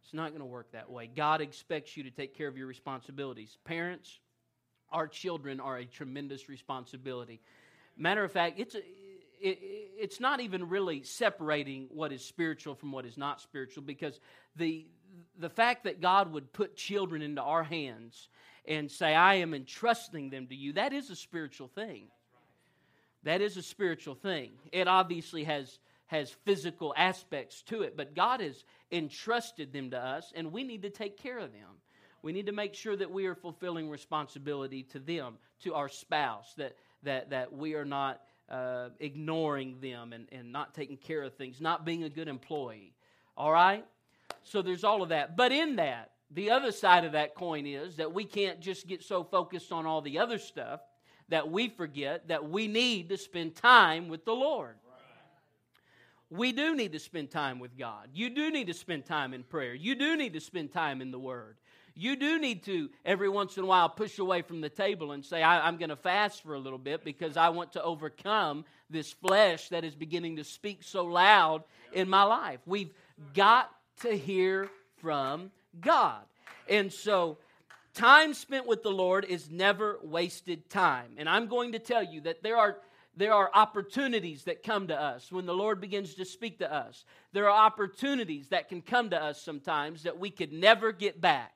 It's 0.03 0.13
not 0.13 0.30
going 0.30 0.42
to 0.42 0.46
work 0.46 0.72
that 0.72 0.89
way. 0.89 1.10
God 1.13 1.42
expects 1.42 1.96
you 1.96 2.03
to 2.03 2.12
take 2.12 2.38
care 2.38 2.48
of 2.48 2.58
your 2.58 2.68
responsibilities. 2.68 3.58
Parents, 3.63 4.20
our 4.92 5.08
children 5.08 5.60
are 5.60 5.77
a 5.77 5.86
tremendous 5.86 6.50
responsibility. 6.50 7.39
Matter 7.98 8.24
of 8.24 8.32
fact, 8.32 8.60
it's 8.60 8.75
a, 8.75 8.82
it, 9.43 9.59
it's 9.97 10.19
not 10.19 10.39
even 10.39 10.69
really 10.69 11.03
separating 11.03 11.88
what 11.89 12.12
is 12.12 12.23
spiritual 12.23 12.75
from 12.75 12.91
what 12.91 13.05
is 13.05 13.17
not 13.17 13.41
spiritual 13.41 13.83
because 13.83 14.19
the 14.55 14.88
the 15.38 15.50
fact 15.50 15.83
that 15.83 16.01
God 16.01 16.31
would 16.31 16.51
put 16.53 16.75
children 16.75 17.21
into 17.21 17.41
our 17.41 17.63
hands 17.63 18.29
and 18.65 18.89
say, 18.89 19.13
I 19.13 19.35
am 19.35 19.53
entrusting 19.53 20.29
them 20.29 20.47
to 20.47 20.55
you, 20.55 20.73
that 20.73 20.93
is 20.93 21.09
a 21.09 21.15
spiritual 21.15 21.67
thing. 21.67 22.07
That 23.23 23.41
is 23.41 23.57
a 23.57 23.62
spiritual 23.62 24.15
thing. 24.15 24.51
It 24.71 24.88
obviously 24.88 25.43
has, 25.43 25.79
has 26.07 26.31
physical 26.45 26.93
aspects 26.97 27.62
to 27.63 27.83
it, 27.83 27.95
but 27.95 28.15
God 28.15 28.41
has 28.41 28.63
entrusted 28.91 29.71
them 29.71 29.91
to 29.91 30.00
us, 30.00 30.33
and 30.35 30.51
we 30.51 30.63
need 30.63 30.81
to 30.83 30.89
take 30.89 31.17
care 31.17 31.39
of 31.39 31.51
them. 31.51 31.69
We 32.21 32.31
need 32.31 32.45
to 32.45 32.51
make 32.53 32.73
sure 32.73 32.95
that 32.95 33.12
we 33.12 33.25
are 33.25 33.35
fulfilling 33.35 33.89
responsibility 33.89 34.83
to 34.91 35.00
them, 35.00 35.35
to 35.63 35.73
our 35.73 35.89
spouse, 35.89 36.53
that, 36.57 36.75
that, 37.03 37.29
that 37.31 37.53
we 37.53 37.75
are 37.75 37.85
not 37.85 38.21
uh, 38.53 38.89
ignoring 39.00 39.77
them 39.81 40.13
and, 40.13 40.27
and 40.31 40.51
not 40.51 40.75
taking 40.75 40.98
care 40.98 41.24
of 41.24 41.33
things, 41.33 41.60
not 41.60 41.86
being 41.86 42.03
a 42.03 42.10
good 42.10 42.27
employee. 42.27 42.93
All 43.36 43.51
right? 43.51 43.83
So 44.43 44.62
there's 44.62 44.83
all 44.83 45.01
of 45.01 45.10
that. 45.10 45.36
But 45.36 45.51
in 45.51 45.77
that, 45.77 46.12
the 46.29 46.51
other 46.51 46.72
side 46.72 47.03
of 47.03 47.13
that 47.13 47.33
coin 47.33 47.65
is 47.65 47.95
that 47.95 48.13
we 48.13 48.25
can't 48.25 48.60
just 48.60 48.88
get 48.88 49.01
so 49.01 49.24
focused 49.24 49.72
on 49.72 49.88
all 49.88 50.01
the 50.01 50.19
other 50.19 50.38
stuff 50.38 50.81
that 51.29 51.50
we 51.50 51.67
forget 51.67 52.27
that 52.27 52.48
we 52.48 52.67
need 52.67 53.10
to 53.10 53.17
spend 53.17 53.55
time 53.55 54.07
with 54.07 54.24
the 54.24 54.33
Lord. 54.33 54.75
We 56.29 56.51
do 56.51 56.75
need 56.75 56.93
to 56.93 57.00
spend 57.00 57.31
time 57.31 57.60
with 57.60 57.77
God. 57.77 58.10
You 58.13 58.29
do 58.29 58.51
need 58.51 58.67
to 58.67 58.74
spend 58.74 59.05
time 59.05 59.33
in 59.33 59.43
prayer. 59.43 59.74
You 59.74 59.95
do 59.95 60.15
need 60.15 60.33
to 60.33 60.39
spend 60.39 60.72
time 60.72 61.01
in 61.01 61.12
the 61.12 61.19
Word. 61.19 61.57
You 61.95 62.15
do 62.15 62.39
need 62.39 62.63
to, 62.63 62.89
every 63.05 63.29
once 63.29 63.57
in 63.57 63.63
a 63.63 63.67
while, 63.67 63.88
push 63.88 64.17
away 64.17 64.41
from 64.41 64.62
the 64.62 64.69
table 64.69 65.12
and 65.12 65.23
say, 65.23 65.43
I, 65.43 65.67
am 65.67 65.77
going 65.77 65.89
to 65.89 65.95
fast 65.95 66.41
for 66.41 66.55
a 66.55 66.59
little 66.59 66.79
bit 66.79 67.03
because 67.03 67.38
I 67.38 67.50
want 67.50 67.73
to 67.73 67.83
overcome 67.83 68.65
this 68.89 69.12
flesh 69.12 69.69
that 69.69 69.83
is 69.83 69.93
beginning 69.93 70.38
to 70.38 70.43
speak 70.43 70.81
so 70.81 71.05
loud 71.05 71.63
in 71.91 72.09
my 72.09 72.23
life. 72.23 72.59
We've 72.65 72.91
got 73.33 73.69
to 74.01 74.17
hear 74.17 74.69
from 75.01 75.51
God. 75.79 76.21
And 76.67 76.91
so, 76.91 77.38
time 77.93 78.33
spent 78.33 78.65
with 78.65 78.81
the 78.81 78.89
Lord 78.89 79.25
is 79.25 79.51
never 79.51 80.00
wasted 80.01 80.69
time. 80.69 81.12
And 81.17 81.29
I'm 81.29 81.47
going 81.47 81.73
to 81.73 81.79
tell 81.79 82.03
you 82.03 82.21
that 82.21 82.41
there 82.41 82.57
are 82.57 82.77
there 83.15 83.33
are 83.33 83.51
opportunities 83.53 84.45
that 84.45 84.63
come 84.63 84.88
to 84.88 85.00
us 85.00 85.31
when 85.31 85.45
the 85.45 85.53
Lord 85.53 85.79
begins 85.79 86.15
to 86.15 86.25
speak 86.25 86.59
to 86.59 86.73
us. 86.73 87.05
There 87.31 87.47
are 87.47 87.65
opportunities 87.65 88.47
that 88.47 88.69
can 88.69 88.81
come 88.81 89.12
to 89.12 89.21
us 89.21 89.39
sometimes 89.39 90.03
that 90.03 90.17
we 90.17 90.31
could 90.31 90.51
never 90.51 90.91
get 90.91 91.21
back. 91.21 91.52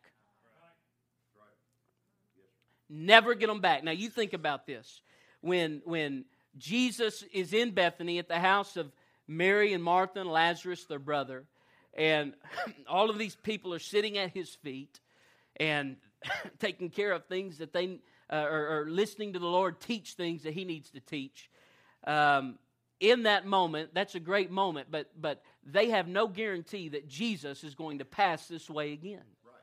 Never 2.90 3.34
get 3.36 3.48
them 3.48 3.62
back. 3.62 3.84
Now 3.84 3.92
you 3.92 4.10
think 4.10 4.34
about 4.34 4.66
this. 4.66 5.02
When 5.42 5.82
when 5.86 6.26
Jesus 6.58 7.24
is 7.34 7.54
in 7.54 7.72
Bethany 7.72 8.20
at 8.20 8.28
the 8.28 8.40
house 8.40 8.78
of 8.78 8.92
Mary 9.28 9.74
and 9.74 9.84
Martha 9.84 10.22
and 10.22 10.30
Lazarus, 10.30 10.86
their 10.86 11.00
brother, 11.00 11.46
and 11.94 12.34
all 12.90 13.10
of 13.10 13.18
these 13.18 13.36
people 13.36 13.74
are 13.74 13.80
sitting 13.80 14.18
at 14.18 14.32
his 14.32 14.56
feet 14.56 15.00
and 15.58 15.98
taking 16.60 16.90
care 16.90 17.12
of 17.12 17.26
things 17.26 17.58
that 17.58 17.74
they 17.74 18.00
uh, 18.32 18.36
are, 18.36 18.82
are, 18.82 18.90
listening 18.90 19.34
to 19.34 19.40
the 19.40 19.48
Lord 19.48 19.80
teach 19.80 20.14
things 20.14 20.44
that 20.44 20.54
he 20.54 20.66
needs 20.66 20.90
to 20.92 21.00
teach. 21.00 21.50
Um, 22.06 22.58
in 23.00 23.24
that 23.24 23.46
moment, 23.46 23.92
that's 23.94 24.16
a 24.16 24.20
great 24.20 24.52
moment, 24.52 24.88
but, 24.90 25.10
but 25.20 25.42
they 25.64 25.90
have 25.90 26.08
no 26.08 26.28
guarantee 26.28 26.90
that 26.90 27.08
Jesus 27.08 27.64
is 27.64 27.76
going 27.76 28.00
to 28.00 28.06
pass 28.06 28.48
this 28.48 28.70
way 28.70 28.92
again. 28.92 29.22
Right. 29.46 29.54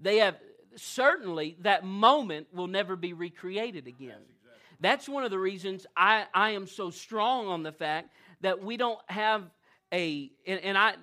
They 0.00 0.16
have 0.18 0.36
certainly 0.76 1.56
that 1.60 1.84
moment 1.84 2.48
will 2.52 2.66
never 2.66 2.96
be 2.96 3.12
recreated 3.12 3.86
again. 3.86 4.08
That's, 4.08 4.20
exactly. 4.20 4.76
that's 4.80 5.08
one 5.08 5.24
of 5.24 5.30
the 5.30 5.38
reasons 5.38 5.86
I, 5.96 6.26
I 6.34 6.50
am 6.50 6.66
so 6.66 6.90
strong 6.90 7.46
on 7.48 7.62
the 7.62 7.72
fact 7.72 8.10
that 8.40 8.62
we 8.62 8.76
don't 8.76 8.98
have 9.06 9.44
a, 9.92 10.30
and, 10.46 10.60
and 10.60 10.78
I, 10.78 10.94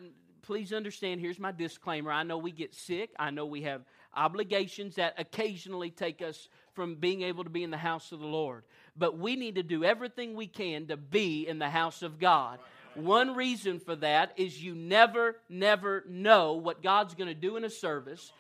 please 0.41 0.71
understand 0.73 1.21
here's 1.21 1.39
my 1.39 1.51
disclaimer. 1.51 2.11
I 2.11 2.23
know 2.23 2.37
we 2.37 2.51
get 2.51 2.73
sick, 2.73 3.11
I 3.19 3.31
know 3.31 3.45
we 3.45 3.63
have 3.63 3.81
obligations 4.15 4.95
that 4.95 5.13
occasionally 5.17 5.91
take 5.91 6.21
us 6.21 6.47
from 6.73 6.95
being 6.95 7.21
able 7.21 7.43
to 7.43 7.49
be 7.49 7.63
in 7.63 7.71
the 7.71 7.77
house 7.77 8.11
of 8.11 8.19
the 8.19 8.25
Lord. 8.25 8.63
But 8.95 9.17
we 9.17 9.35
need 9.35 9.55
to 9.55 9.63
do 9.63 9.83
everything 9.83 10.35
we 10.35 10.47
can 10.47 10.87
to 10.87 10.97
be 10.97 11.47
in 11.47 11.59
the 11.59 11.69
house 11.69 12.01
of 12.01 12.19
God. 12.19 12.59
One 12.95 13.35
reason 13.35 13.79
for 13.79 13.95
that 13.97 14.33
is 14.37 14.63
you 14.63 14.73
never, 14.73 15.37
never 15.49 16.03
know 16.09 16.53
what 16.53 16.81
God's 16.81 17.13
going 17.13 17.27
to 17.27 17.35
do 17.35 17.55
in 17.55 17.63
a 17.63 17.69
service. 17.69 18.31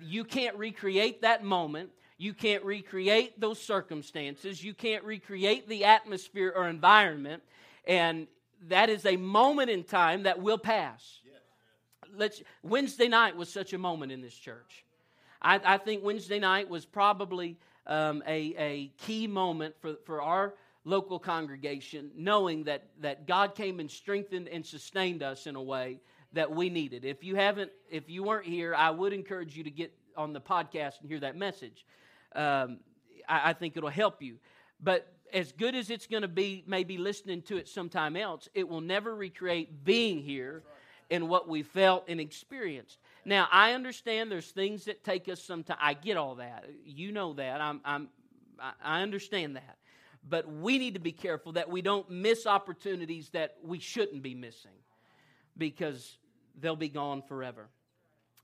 You 0.00 0.24
can't 0.24 0.56
recreate 0.56 1.22
that 1.22 1.44
moment. 1.44 1.90
You 2.18 2.34
can't 2.34 2.64
recreate 2.64 3.40
those 3.40 3.60
circumstances. 3.60 4.62
You 4.62 4.74
can't 4.74 5.04
recreate 5.04 5.68
the 5.68 5.84
atmosphere 5.84 6.52
or 6.54 6.68
environment. 6.68 7.42
And 7.86 8.28
that 8.68 8.88
is 8.90 9.04
a 9.06 9.16
moment 9.16 9.70
in 9.70 9.82
time 9.82 10.22
that 10.24 10.40
will 10.40 10.58
pass 10.58 11.20
let's, 12.16 12.42
Wednesday 12.62 13.08
night 13.08 13.36
was 13.36 13.52
such 13.52 13.72
a 13.72 13.78
moment 13.78 14.12
in 14.12 14.20
this 14.20 14.34
church. 14.34 14.84
I, 15.40 15.60
I 15.64 15.78
think 15.78 16.04
Wednesday 16.04 16.38
night 16.38 16.68
was 16.68 16.84
probably 16.84 17.58
um, 17.86 18.22
a, 18.26 18.54
a 18.58 18.92
key 18.98 19.26
moment 19.26 19.74
for, 19.80 19.94
for 20.04 20.22
our 20.22 20.54
local 20.84 21.18
congregation, 21.18 22.10
knowing 22.16 22.64
that, 22.64 22.84
that 23.00 23.26
God 23.26 23.54
came 23.54 23.80
and 23.80 23.90
strengthened 23.90 24.48
and 24.48 24.64
sustained 24.64 25.22
us 25.22 25.46
in 25.46 25.56
a 25.56 25.62
way 25.62 26.00
that 26.32 26.50
we 26.50 26.70
needed. 26.70 27.04
If 27.04 27.22
you 27.22 27.36
haven't, 27.36 27.70
if 27.90 28.08
you 28.08 28.22
weren't 28.22 28.46
here, 28.46 28.74
I 28.74 28.90
would 28.90 29.12
encourage 29.12 29.56
you 29.56 29.64
to 29.64 29.70
get 29.70 29.92
on 30.16 30.32
the 30.32 30.40
podcast 30.40 31.00
and 31.00 31.08
hear 31.08 31.20
that 31.20 31.36
message. 31.36 31.84
Um, 32.34 32.78
I, 33.28 33.50
I 33.50 33.52
think 33.52 33.76
it'll 33.76 33.90
help 33.90 34.22
you. 34.22 34.38
But 34.80 35.12
as 35.32 35.52
good 35.52 35.74
as 35.74 35.90
it's 35.90 36.06
going 36.06 36.22
to 36.22 36.28
be, 36.28 36.64
maybe 36.66 36.98
listening 36.98 37.42
to 37.42 37.56
it 37.56 37.68
sometime 37.68 38.16
else, 38.16 38.48
it 38.54 38.68
will 38.68 38.80
never 38.80 39.14
recreate 39.14 39.84
being 39.84 40.22
here 40.22 40.62
and 41.10 41.28
what 41.28 41.48
we 41.48 41.62
felt 41.62 42.04
and 42.08 42.20
experienced. 42.20 42.98
Now, 43.24 43.48
I 43.52 43.72
understand 43.72 44.30
there's 44.30 44.50
things 44.50 44.86
that 44.86 45.04
take 45.04 45.28
us 45.28 45.42
some 45.42 45.62
time. 45.62 45.78
I 45.80 45.94
get 45.94 46.16
all 46.16 46.36
that. 46.36 46.66
You 46.84 47.12
know 47.12 47.34
that. 47.34 47.60
I'm, 47.60 47.80
I'm, 47.84 48.08
I 48.82 49.02
understand 49.02 49.56
that. 49.56 49.76
But 50.28 50.50
we 50.50 50.78
need 50.78 50.94
to 50.94 51.00
be 51.00 51.12
careful 51.12 51.52
that 51.52 51.68
we 51.68 51.82
don't 51.82 52.08
miss 52.10 52.46
opportunities 52.46 53.30
that 53.30 53.56
we 53.62 53.78
shouldn't 53.78 54.22
be 54.22 54.34
missing 54.34 54.70
because 55.58 56.18
they'll 56.58 56.76
be 56.76 56.88
gone 56.88 57.22
forever. 57.22 57.68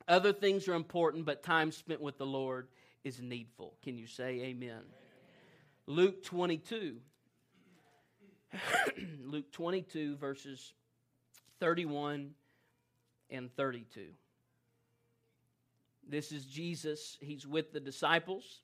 Other 0.07 0.33
things 0.33 0.69
are 0.69 0.75
important, 0.75 1.27
but 1.27 1.43
time 1.43 1.71
spent 1.71 2.01
with 2.01 2.19
the 2.19 2.27
Lord 2.27 2.69
is 3.05 3.21
needful. 3.21 3.75
Can 3.83 3.99
you 3.99 4.07
say 4.07 4.41
amen? 4.41 4.81
Luke 5.87 6.23
22. 6.25 6.97
Luke 9.23 9.53
22, 9.53 10.17
verses 10.17 10.73
31 11.61 12.31
and 13.31 13.55
32. 13.55 14.07
This 16.09 16.33
is 16.33 16.47
Jesus. 16.47 17.19
He's 17.21 17.47
with 17.47 17.73
the 17.73 17.81
disciples. 17.81 18.63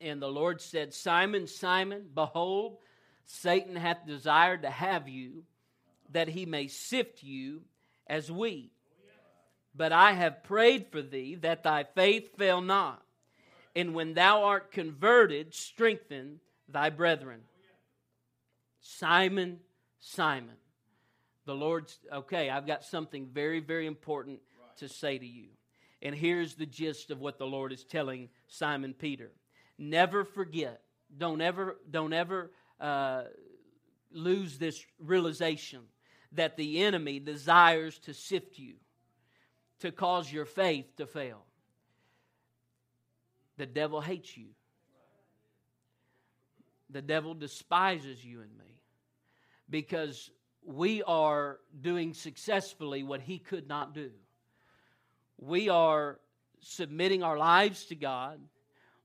And 0.00 0.20
the 0.20 0.28
Lord 0.28 0.60
said, 0.60 0.92
Simon, 0.92 1.46
Simon, 1.46 2.10
behold, 2.14 2.78
Satan 3.24 3.76
hath 3.76 4.06
desired 4.06 4.62
to 4.62 4.70
have 4.70 5.08
you, 5.08 5.44
that 6.10 6.28
he 6.28 6.44
may 6.44 6.66
sift 6.66 7.22
you 7.22 7.62
as 8.06 8.30
we. 8.30 8.70
But 9.74 9.92
I 9.92 10.12
have 10.12 10.44
prayed 10.44 10.86
for 10.90 11.00
thee, 11.00 11.36
that 11.36 11.62
thy 11.62 11.84
faith 11.84 12.36
fail 12.36 12.60
not. 12.60 13.02
And 13.74 13.94
when 13.94 14.14
thou 14.14 14.44
art 14.44 14.70
converted, 14.70 15.54
strengthen 15.54 16.40
thy 16.68 16.90
brethren. 16.90 17.40
Simon, 18.80 19.60
Simon 19.98 20.56
the 21.44 21.54
Lord's, 21.54 21.98
okay, 22.12 22.50
I've 22.50 22.66
got 22.66 22.84
something 22.84 23.28
very, 23.32 23.60
very 23.60 23.86
important 23.86 24.40
to 24.78 24.88
say 24.88 25.18
to 25.18 25.26
you. 25.26 25.48
And 26.00 26.14
here's 26.14 26.54
the 26.54 26.66
gist 26.66 27.10
of 27.10 27.20
what 27.20 27.38
the 27.38 27.46
Lord 27.46 27.72
is 27.72 27.84
telling 27.84 28.28
Simon 28.48 28.94
Peter. 28.94 29.30
Never 29.78 30.24
forget, 30.24 30.82
don't 31.16 31.40
ever, 31.40 31.76
don't 31.90 32.12
ever 32.12 32.50
uh, 32.80 33.24
lose 34.12 34.58
this 34.58 34.84
realization 34.98 35.80
that 36.34 36.56
the 36.56 36.82
enemy 36.82 37.18
desires 37.18 37.98
to 38.00 38.14
sift 38.14 38.58
you, 38.58 38.74
to 39.80 39.92
cause 39.92 40.32
your 40.32 40.44
faith 40.44 40.96
to 40.96 41.06
fail. 41.06 41.44
The 43.58 43.66
devil 43.66 44.00
hates 44.00 44.36
you. 44.36 44.46
The 46.90 47.02
devil 47.02 47.34
despises 47.34 48.24
you 48.24 48.40
and 48.40 48.50
me 48.58 48.80
because 49.68 50.30
we 50.64 51.02
are 51.02 51.58
doing 51.80 52.14
successfully 52.14 53.02
what 53.02 53.20
he 53.20 53.38
could 53.38 53.68
not 53.68 53.94
do. 53.94 54.10
We 55.38 55.68
are 55.68 56.20
submitting 56.60 57.22
our 57.22 57.36
lives 57.36 57.86
to 57.86 57.96
God. 57.96 58.40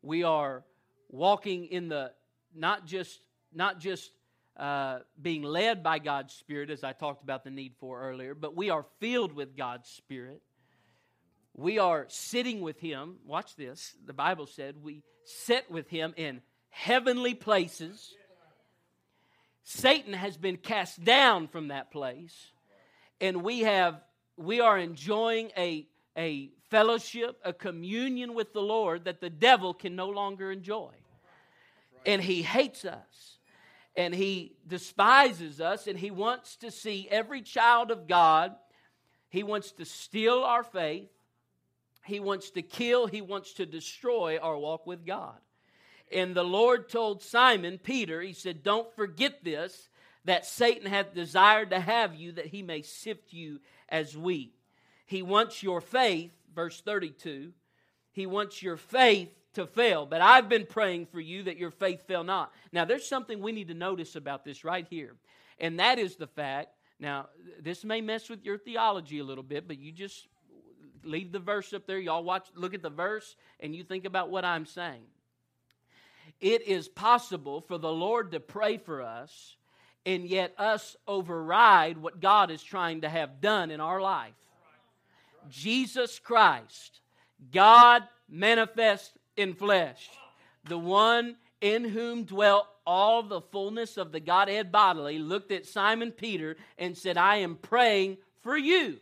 We 0.02 0.24
are 0.24 0.64
walking 1.10 1.66
in 1.66 1.90
the 1.90 2.12
not 2.54 2.86
just 2.86 3.20
not 3.54 3.80
just 3.80 4.12
uh, 4.58 5.00
being 5.22 5.44
led 5.44 5.84
by 5.84 6.00
God's 6.00 6.34
Spirit, 6.34 6.70
as 6.70 6.84
I 6.84 6.94
talked 6.94 7.24
about 7.24 7.44
the 7.44 7.52
need 7.52 7.74
for 7.80 8.02
earlier, 8.02 8.34
but 8.34 8.56
we 8.56 8.70
are 8.70 8.86
filled 9.00 9.34
with 9.34 9.56
God's 9.56 9.88
Spirit. 9.90 10.42
We 11.54 11.80
are 11.80 12.06
sitting 12.10 12.62
with 12.62 12.80
Him. 12.80 13.18
Watch 13.26 13.56
this. 13.56 13.96
The 14.06 14.14
Bible 14.14 14.48
said 14.48 14.76
we 14.82 15.04
sit 15.26 15.70
with 15.70 15.90
Him 15.90 16.14
in 16.18 16.42
heavenly 16.70 17.34
places. 17.34 18.14
Satan 19.64 20.14
has 20.14 20.38
been 20.38 20.58
cast 20.58 21.04
down 21.04 21.48
from 21.48 21.68
that 21.68 21.92
place, 21.92 22.48
and 23.20 23.44
we 23.44 23.62
have 23.62 24.02
we 24.38 24.60
are 24.62 24.78
enjoying 24.78 25.52
a 25.58 25.88
a 26.18 26.52
fellowship, 26.70 27.40
a 27.44 27.54
communion 27.54 28.34
with 28.34 28.54
the 28.54 28.62
Lord 28.62 29.06
that 29.06 29.22
the 29.22 29.30
devil 29.30 29.74
can 29.74 29.96
no 29.96 30.10
longer 30.10 30.52
enjoy. 30.52 30.92
And 32.06 32.22
he 32.22 32.42
hates 32.42 32.86
us. 32.86 33.37
And 33.98 34.14
he 34.14 34.56
despises 34.66 35.60
us. 35.60 35.88
And 35.88 36.00
he 36.00 36.12
wants 36.12 36.56
to 36.58 36.72
see 36.72 37.08
every 37.12 37.42
child 37.42 37.92
of 37.92 38.08
God. 38.08 38.56
He 39.30 39.44
wants 39.44 39.72
to 39.74 39.86
steal 39.86 40.44
our 40.44 40.64
faith. 40.64 41.10
He 42.06 42.22
wants 42.22 42.52
to 42.52 42.62
kill. 42.62 43.08
He 43.08 43.22
wants 43.22 43.54
to 43.56 43.66
destroy 43.66 44.38
our 44.38 44.58
walk 44.58 44.88
with 44.88 45.06
God. 45.06 45.36
And 46.10 46.34
the 46.34 46.44
Lord 46.44 46.88
told 46.88 47.22
Simon, 47.22 47.80
Peter, 47.80 48.22
He 48.22 48.32
said, 48.32 48.64
Don't 48.64 48.94
forget 48.96 49.44
this, 49.44 49.90
that 50.28 50.46
Satan 50.46 50.90
hath 50.90 51.14
desired 51.14 51.72
to 51.72 51.80
have 51.80 52.14
you, 52.14 52.34
that 52.34 52.48
he 52.48 52.62
may 52.62 52.82
sift 52.82 53.34
you 53.34 53.60
as 53.90 54.16
wheat. 54.16 54.54
He 55.06 55.22
wants 55.22 55.64
your 55.64 55.80
faith, 55.80 56.32
verse 56.54 56.82
32. 56.82 57.54
He 58.12 58.26
wants 58.26 58.62
your 58.62 58.76
faith 58.76 59.30
to 59.58 59.68
fail. 59.68 60.06
But 60.06 60.22
I've 60.22 60.48
been 60.48 60.66
praying 60.66 61.08
for 61.08 61.20
you 61.20 61.44
that 61.44 61.58
your 61.58 61.72
faith 61.72 62.08
fail 62.08 62.24
not. 62.24 62.54
Now, 62.72 62.86
there's 62.86 63.08
something 63.08 63.42
we 63.42 63.52
need 63.52 63.68
to 63.68 63.74
notice 63.74 64.16
about 64.16 64.46
this 64.46 64.64
right 64.64 64.88
here. 64.90 65.16
And 65.60 65.80
that 65.80 66.00
is 66.00 66.16
the 66.16 66.28
fact. 66.28 66.70
Now, 67.00 67.28
this 67.62 67.84
may 67.84 68.02
mess 68.02 68.30
with 68.30 68.46
your 68.46 68.58
theology 68.58 69.20
a 69.20 69.24
little 69.24 69.44
bit, 69.44 69.68
but 69.68 69.80
you 69.80 69.92
just 69.92 70.28
leave 71.04 71.32
the 71.32 71.40
verse 71.40 71.74
up 71.74 71.88
there. 71.88 72.00
Y'all 72.00 72.24
watch, 72.24 72.48
look 72.56 72.74
at 72.74 72.82
the 72.82 72.90
verse, 72.90 73.36
and 73.60 73.76
you 73.76 73.84
think 73.84 74.06
about 74.06 74.30
what 74.30 74.46
I'm 74.46 74.66
saying. 74.66 75.04
It 76.40 76.68
is 76.68 76.88
possible 76.88 77.62
for 77.62 77.78
the 77.78 77.92
Lord 77.92 78.32
to 78.32 78.40
pray 78.40 78.78
for 78.78 79.02
us 79.02 79.58
and 80.06 80.26
yet 80.26 80.54
us 80.58 80.96
override 81.08 81.98
what 81.98 82.22
God 82.22 82.52
is 82.52 82.62
trying 82.62 83.02
to 83.02 83.10
have 83.10 83.42
done 83.42 83.72
in 83.72 83.82
our 83.82 84.00
life. 84.00 84.34
Jesus 85.50 86.20
Christ, 86.20 87.02
God 87.52 88.04
manifest 88.30 89.18
in 89.38 89.54
flesh, 89.54 90.10
the 90.66 90.78
one 90.78 91.36
in 91.62 91.86
whom 91.86 92.24
dwelt 92.24 92.68
all 92.86 93.24
the 93.24 93.42
fullness 93.42 93.98
of 93.98 94.12
the 94.12 94.20
Godhead 94.20 94.72
bodily, 94.72 95.20
looked 95.20 95.52
at 95.52 95.66
Simon 95.66 96.12
Peter 96.12 96.58
and 96.78 96.98
said, 96.98 97.18
I 97.18 97.38
am 97.38 97.56
praying 97.56 98.18
for 98.44 98.58
you. 98.58 98.98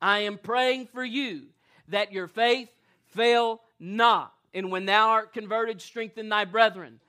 I 0.00 0.20
am 0.20 0.38
praying 0.38 0.88
for 0.88 1.04
you 1.04 1.44
that 1.88 2.12
your 2.12 2.28
faith 2.28 2.68
fail 3.08 3.62
not. 3.78 4.32
And 4.52 4.70
when 4.70 4.86
thou 4.86 5.08
art 5.08 5.32
converted, 5.32 5.80
strengthen 5.80 6.28
thy 6.28 6.44
brethren 6.44 7.00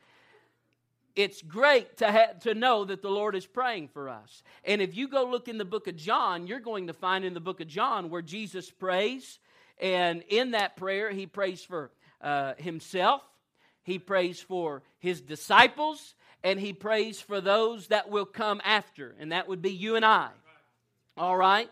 it's 1.18 1.42
great 1.42 1.98
to, 1.98 2.12
ha- 2.12 2.34
to 2.42 2.54
know 2.54 2.86
that 2.86 3.02
the 3.02 3.10
Lord 3.10 3.36
is 3.36 3.46
praying 3.46 3.88
for 3.88 4.08
us. 4.08 4.44
And 4.64 4.82
if 4.82 4.96
you 4.96 5.08
go 5.08 5.26
look 5.26 5.48
in 5.48 5.58
the 5.58 5.66
book 5.66 5.88
of 5.88 5.98
John, 5.98 6.46
you're 6.46 6.60
going 6.60 6.88
to 6.88 6.94
find 6.94 7.26
in 7.26 7.34
the 7.34 7.40
book 7.40 7.60
of 7.60 7.68
John 7.68 8.12
where 8.12 8.22
Jesus 8.22 8.70
prays. 8.70 9.40
And 9.82 10.24
in 10.30 10.52
that 10.52 10.78
prayer, 10.78 11.10
he 11.10 11.26
prays 11.26 11.64
for 11.64 11.92
uh, 12.22 12.54
himself, 12.58 13.22
he 13.84 14.00
prays 14.00 14.40
for 14.40 14.84
his 15.00 15.22
disciples, 15.22 16.16
and 16.44 16.60
he 16.60 16.74
prays 16.74 17.22
for 17.22 17.42
those 17.42 17.88
that 17.88 18.10
will 18.10 18.26
come 18.26 18.62
after. 18.64 19.16
And 19.20 19.32
that 19.32 19.48
would 19.48 19.62
be 19.62 19.72
you 19.72 19.96
and 19.96 20.06
I. 20.06 20.30
All 21.18 21.38
right? 21.38 21.70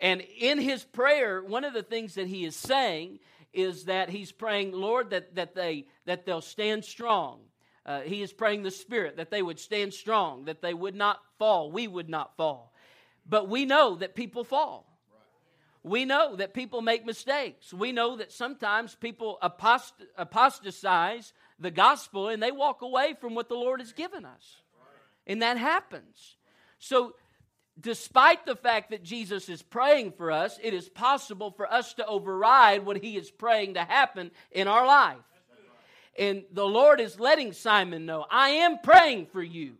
And 0.00 0.22
in 0.38 0.58
his 0.58 0.84
prayer, 0.84 1.42
one 1.42 1.64
of 1.64 1.74
the 1.74 1.82
things 1.82 2.14
that 2.14 2.26
he 2.26 2.44
is 2.44 2.56
saying 2.56 3.18
is 3.52 3.84
that 3.84 4.10
he's 4.10 4.32
praying, 4.32 4.72
Lord, 4.72 5.10
that, 5.10 5.34
that, 5.34 5.54
they, 5.54 5.86
that 6.06 6.26
they'll 6.26 6.40
stand 6.40 6.84
strong 6.84 7.40
uh, 7.88 8.02
he 8.02 8.20
is 8.20 8.34
praying 8.34 8.62
the 8.62 8.70
Spirit 8.70 9.16
that 9.16 9.30
they 9.30 9.40
would 9.40 9.58
stand 9.58 9.94
strong, 9.94 10.44
that 10.44 10.60
they 10.60 10.74
would 10.74 10.94
not 10.94 11.20
fall. 11.38 11.72
We 11.72 11.88
would 11.88 12.10
not 12.10 12.36
fall. 12.36 12.74
But 13.26 13.48
we 13.48 13.64
know 13.64 13.94
that 13.96 14.14
people 14.14 14.44
fall. 14.44 14.84
We 15.82 16.04
know 16.04 16.36
that 16.36 16.54
people 16.54 16.82
make 16.82 17.06
mistakes. 17.06 17.72
We 17.72 17.92
know 17.92 18.16
that 18.16 18.32
sometimes 18.32 18.94
people 18.94 19.38
apost- 19.42 20.04
apostatize 20.16 21.32
the 21.58 21.70
gospel 21.70 22.28
and 22.28 22.42
they 22.42 22.50
walk 22.50 22.82
away 22.82 23.14
from 23.20 23.34
what 23.34 23.48
the 23.48 23.54
Lord 23.54 23.80
has 23.80 23.92
given 23.92 24.24
us. 24.24 24.56
And 25.26 25.42
that 25.42 25.56
happens. 25.56 26.36
So, 26.78 27.14
despite 27.80 28.44
the 28.44 28.56
fact 28.56 28.90
that 28.90 29.02
Jesus 29.02 29.48
is 29.48 29.62
praying 29.62 30.12
for 30.12 30.30
us, 30.30 30.58
it 30.62 30.74
is 30.74 30.88
possible 30.88 31.50
for 31.50 31.70
us 31.70 31.94
to 31.94 32.06
override 32.06 32.84
what 32.84 32.96
he 32.96 33.16
is 33.16 33.30
praying 33.30 33.74
to 33.74 33.84
happen 33.84 34.30
in 34.50 34.68
our 34.68 34.86
life. 34.86 35.16
And 36.18 36.42
the 36.52 36.66
Lord 36.66 37.00
is 37.00 37.20
letting 37.20 37.52
Simon 37.52 38.04
know, 38.04 38.26
I 38.28 38.50
am 38.50 38.78
praying 38.82 39.26
for 39.26 39.42
you. 39.42 39.74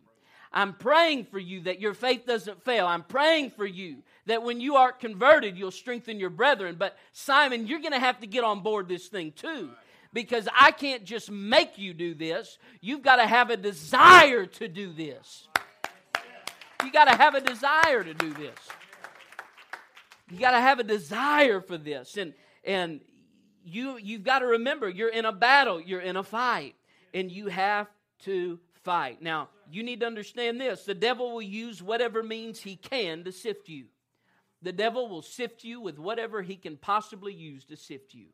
I'm 0.51 0.73
praying 0.73 1.25
for 1.25 1.39
you 1.39 1.61
that 1.61 1.79
your 1.79 1.93
faith 1.93 2.25
doesn't 2.25 2.63
fail. 2.63 2.87
I'm 2.87 3.03
praying 3.03 3.51
for 3.51 3.65
you 3.65 3.97
that 4.25 4.43
when 4.43 4.59
you 4.59 4.75
are 4.75 4.91
converted, 4.91 5.57
you'll 5.57 5.71
strengthen 5.71 6.19
your 6.19 6.31
brethren. 6.31 6.75
But 6.77 6.97
Simon, 7.13 7.67
you're 7.67 7.79
going 7.79 7.93
to 7.93 7.99
have 7.99 8.19
to 8.21 8.27
get 8.27 8.43
on 8.43 8.61
board 8.61 8.87
this 8.87 9.07
thing 9.07 9.31
too. 9.31 9.69
Because 10.11 10.47
I 10.59 10.71
can't 10.71 11.03
just 11.03 11.29
make 11.29 11.77
you 11.77 11.93
do 11.93 12.15
this. 12.15 12.57
You've 12.81 13.03
got 13.03 13.17
to 13.17 13.27
have 13.27 13.51
a 13.51 13.57
desire 13.57 14.47
to 14.47 14.67
do 14.67 14.91
this. 14.91 15.47
You 16.83 16.91
got 16.91 17.05
to 17.05 17.15
have 17.15 17.35
a 17.35 17.41
desire 17.41 18.03
to 18.03 18.13
do 18.15 18.33
this. 18.33 18.57
You 20.31 20.39
got 20.39 20.51
to 20.51 20.61
have 20.61 20.79
a 20.79 20.83
desire 20.83 21.61
for 21.61 21.77
this. 21.77 22.17
And 22.17 22.33
and 22.63 23.01
you 23.63 23.97
you've 23.97 24.23
got 24.23 24.39
to 24.39 24.45
remember 24.45 24.89
you're 24.89 25.09
in 25.09 25.25
a 25.25 25.31
battle, 25.31 25.79
you're 25.79 26.01
in 26.01 26.15
a 26.15 26.23
fight, 26.23 26.75
and 27.13 27.31
you 27.31 27.47
have 27.47 27.87
to 28.23 28.59
fight. 28.83 29.21
Now, 29.21 29.49
you 29.69 29.83
need 29.83 29.99
to 30.01 30.05
understand 30.05 30.59
this. 30.59 30.85
The 30.85 30.93
devil 30.93 31.33
will 31.33 31.41
use 31.41 31.81
whatever 31.81 32.23
means 32.23 32.59
he 32.59 32.75
can 32.75 33.23
to 33.23 33.31
sift 33.31 33.69
you. 33.69 33.85
The 34.61 34.71
devil 34.71 35.07
will 35.07 35.21
sift 35.21 35.63
you 35.63 35.79
with 35.79 35.99
whatever 35.99 36.41
he 36.41 36.55
can 36.55 36.77
possibly 36.77 37.33
use 37.33 37.65
to 37.65 37.77
sift 37.77 38.13
you. 38.13 38.27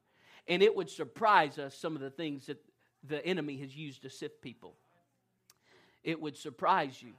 And 0.47 0.61
it 0.61 0.75
would 0.75 0.89
surprise 0.89 1.59
us 1.59 1.75
some 1.75 1.95
of 1.95 2.01
the 2.01 2.09
things 2.09 2.47
that 2.47 2.63
the 3.07 3.23
enemy 3.25 3.57
has 3.57 3.75
used 3.75 4.03
to 4.03 4.09
sift 4.09 4.41
people. 4.41 4.73
It 6.03 6.21
would 6.21 6.37
surprise 6.37 7.01
you. 7.01 7.13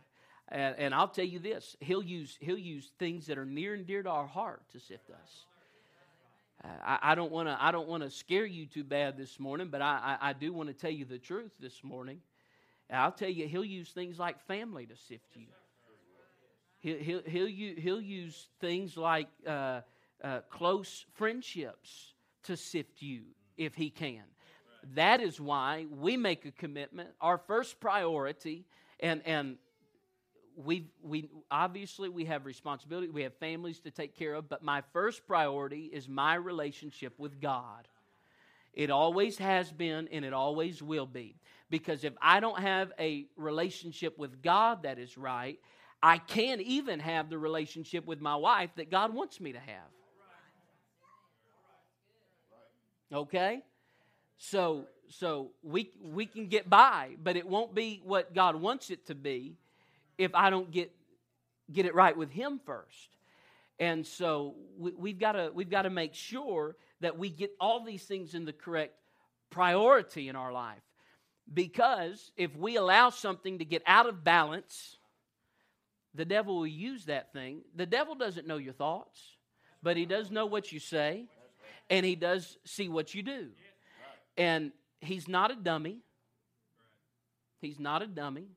And, 0.48 0.94
I'll 0.94 1.08
tell 1.08 1.24
you 1.24 1.40
this, 1.40 1.76
he'll 1.80 2.04
use, 2.04 2.36
he'll 2.40 2.56
use 2.56 2.92
things 3.00 3.26
that 3.26 3.36
are 3.36 3.44
near 3.44 3.74
and 3.74 3.84
dear 3.84 4.04
to 4.04 4.08
our 4.08 4.28
heart 4.28 4.62
to 4.72 4.80
sift 4.80 5.10
us. 5.10 5.44
Uh, 6.62 6.68
I, 6.84 6.98
I 7.02 7.14
don't 7.16 7.32
want 7.32 7.48
to. 7.48 7.56
I 7.60 7.70
don't 7.72 7.88
want 7.88 8.02
to 8.02 8.10
scare 8.10 8.46
you 8.46 8.64
too 8.64 8.84
bad 8.84 9.16
this 9.18 9.38
morning, 9.38 9.68
but 9.70 9.82
I, 9.82 10.18
I, 10.20 10.30
I 10.30 10.32
do 10.32 10.52
want 10.52 10.68
to 10.68 10.74
tell 10.74 10.90
you 10.90 11.04
the 11.04 11.18
truth 11.18 11.50
this 11.60 11.82
morning. 11.82 12.20
And 12.88 13.00
I'll 13.00 13.12
tell 13.12 13.28
you, 13.28 13.46
he'll 13.48 13.64
use 13.64 13.90
things 13.90 14.18
like 14.18 14.40
family 14.46 14.86
to 14.86 14.96
sift 14.96 15.34
you. 15.34 15.46
He'll 16.78 16.98
he'll 16.98 17.22
he'll, 17.22 17.48
use, 17.48 17.78
he'll 17.82 18.00
use 18.00 18.48
things 18.60 18.96
like 18.96 19.28
uh, 19.46 19.80
uh, 20.22 20.40
close 20.50 21.04
friendships 21.14 22.14
to 22.44 22.56
sift 22.56 23.02
you 23.02 23.22
if 23.56 23.74
he 23.74 23.90
can. 23.90 24.22
That 24.94 25.20
is 25.20 25.40
why 25.40 25.86
we 25.90 26.16
make 26.16 26.44
a 26.44 26.52
commitment. 26.52 27.10
Our 27.20 27.38
first 27.38 27.80
priority, 27.80 28.64
and 29.00 29.20
and 29.26 29.56
we 30.56 30.86
we 31.02 31.28
obviously 31.50 32.08
we 32.08 32.24
have 32.24 32.46
responsibility 32.46 33.08
we 33.10 33.22
have 33.22 33.34
families 33.34 33.78
to 33.80 33.90
take 33.90 34.16
care 34.16 34.32
of 34.32 34.48
but 34.48 34.62
my 34.62 34.82
first 34.92 35.26
priority 35.26 35.90
is 35.92 36.08
my 36.08 36.34
relationship 36.34 37.12
with 37.18 37.40
god 37.40 37.86
it 38.72 38.90
always 38.90 39.36
has 39.36 39.70
been 39.70 40.08
and 40.10 40.24
it 40.24 40.32
always 40.32 40.82
will 40.82 41.06
be 41.06 41.36
because 41.70 42.04
if 42.04 42.12
i 42.20 42.40
don't 42.40 42.60
have 42.60 42.92
a 42.98 43.26
relationship 43.36 44.18
with 44.18 44.42
god 44.42 44.82
that 44.82 44.98
is 44.98 45.16
right 45.16 45.58
i 46.02 46.18
can't 46.18 46.60
even 46.60 47.00
have 47.00 47.30
the 47.30 47.38
relationship 47.38 48.06
with 48.06 48.20
my 48.20 48.36
wife 48.36 48.70
that 48.76 48.90
god 48.90 49.12
wants 49.12 49.40
me 49.40 49.52
to 49.52 49.60
have 49.60 49.90
okay 53.12 53.62
so 54.38 54.84
so 55.08 55.50
we 55.62 55.90
we 56.02 56.26
can 56.26 56.48
get 56.48 56.68
by 56.68 57.10
but 57.22 57.36
it 57.36 57.46
won't 57.46 57.74
be 57.74 58.00
what 58.04 58.34
god 58.34 58.56
wants 58.56 58.90
it 58.90 59.06
to 59.06 59.14
be 59.14 59.56
if 60.18 60.34
I 60.34 60.50
don't 60.50 60.70
get 60.70 60.92
get 61.72 61.86
it 61.86 61.94
right 61.94 62.16
with 62.16 62.30
Him 62.30 62.60
first. 62.64 63.16
And 63.78 64.06
so 64.06 64.54
we, 64.78 65.10
have 65.10 65.18
got 65.18 65.32
to 65.32 65.50
we've 65.52 65.70
got 65.70 65.82
to 65.82 65.90
make 65.90 66.14
sure 66.14 66.76
that 67.00 67.18
we 67.18 67.28
get 67.28 67.50
all 67.60 67.84
these 67.84 68.04
things 68.04 68.34
in 68.34 68.44
the 68.44 68.52
correct 68.52 68.94
priority 69.50 70.28
in 70.28 70.36
our 70.36 70.52
life. 70.52 70.82
Because 71.52 72.32
if 72.36 72.56
we 72.56 72.76
allow 72.76 73.10
something 73.10 73.58
to 73.58 73.64
get 73.64 73.82
out 73.86 74.06
of 74.06 74.24
balance, 74.24 74.96
the 76.14 76.24
devil 76.24 76.56
will 76.56 76.66
use 76.66 77.04
that 77.04 77.32
thing. 77.32 77.62
The 77.74 77.86
devil 77.86 78.14
doesn't 78.14 78.46
know 78.46 78.56
your 78.56 78.72
thoughts, 78.72 79.20
but 79.82 79.96
he 79.96 80.06
does 80.06 80.30
know 80.30 80.46
what 80.46 80.72
you 80.72 80.80
say, 80.80 81.26
and 81.88 82.04
he 82.04 82.16
does 82.16 82.58
see 82.64 82.88
what 82.88 83.14
you 83.14 83.22
do. 83.22 83.48
And 84.36 84.72
he's 85.00 85.28
not 85.28 85.50
a 85.50 85.56
dummy. 85.56 85.98
He's 87.60 87.78
not 87.78 88.02
a 88.02 88.06
dummy. 88.06 88.48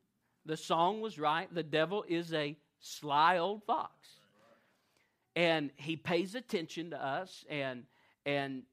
The 0.46 0.56
song 0.56 1.00
was 1.00 1.18
right. 1.18 1.52
The 1.54 1.62
devil 1.62 2.04
is 2.08 2.32
a 2.32 2.56
sly 2.80 3.38
old 3.38 3.62
fox. 3.64 3.92
And 5.36 5.70
he 5.76 5.96
pays 5.96 6.34
attention 6.34 6.90
to 6.90 7.02
us 7.02 7.44
and 7.48 7.84
and 8.26 8.64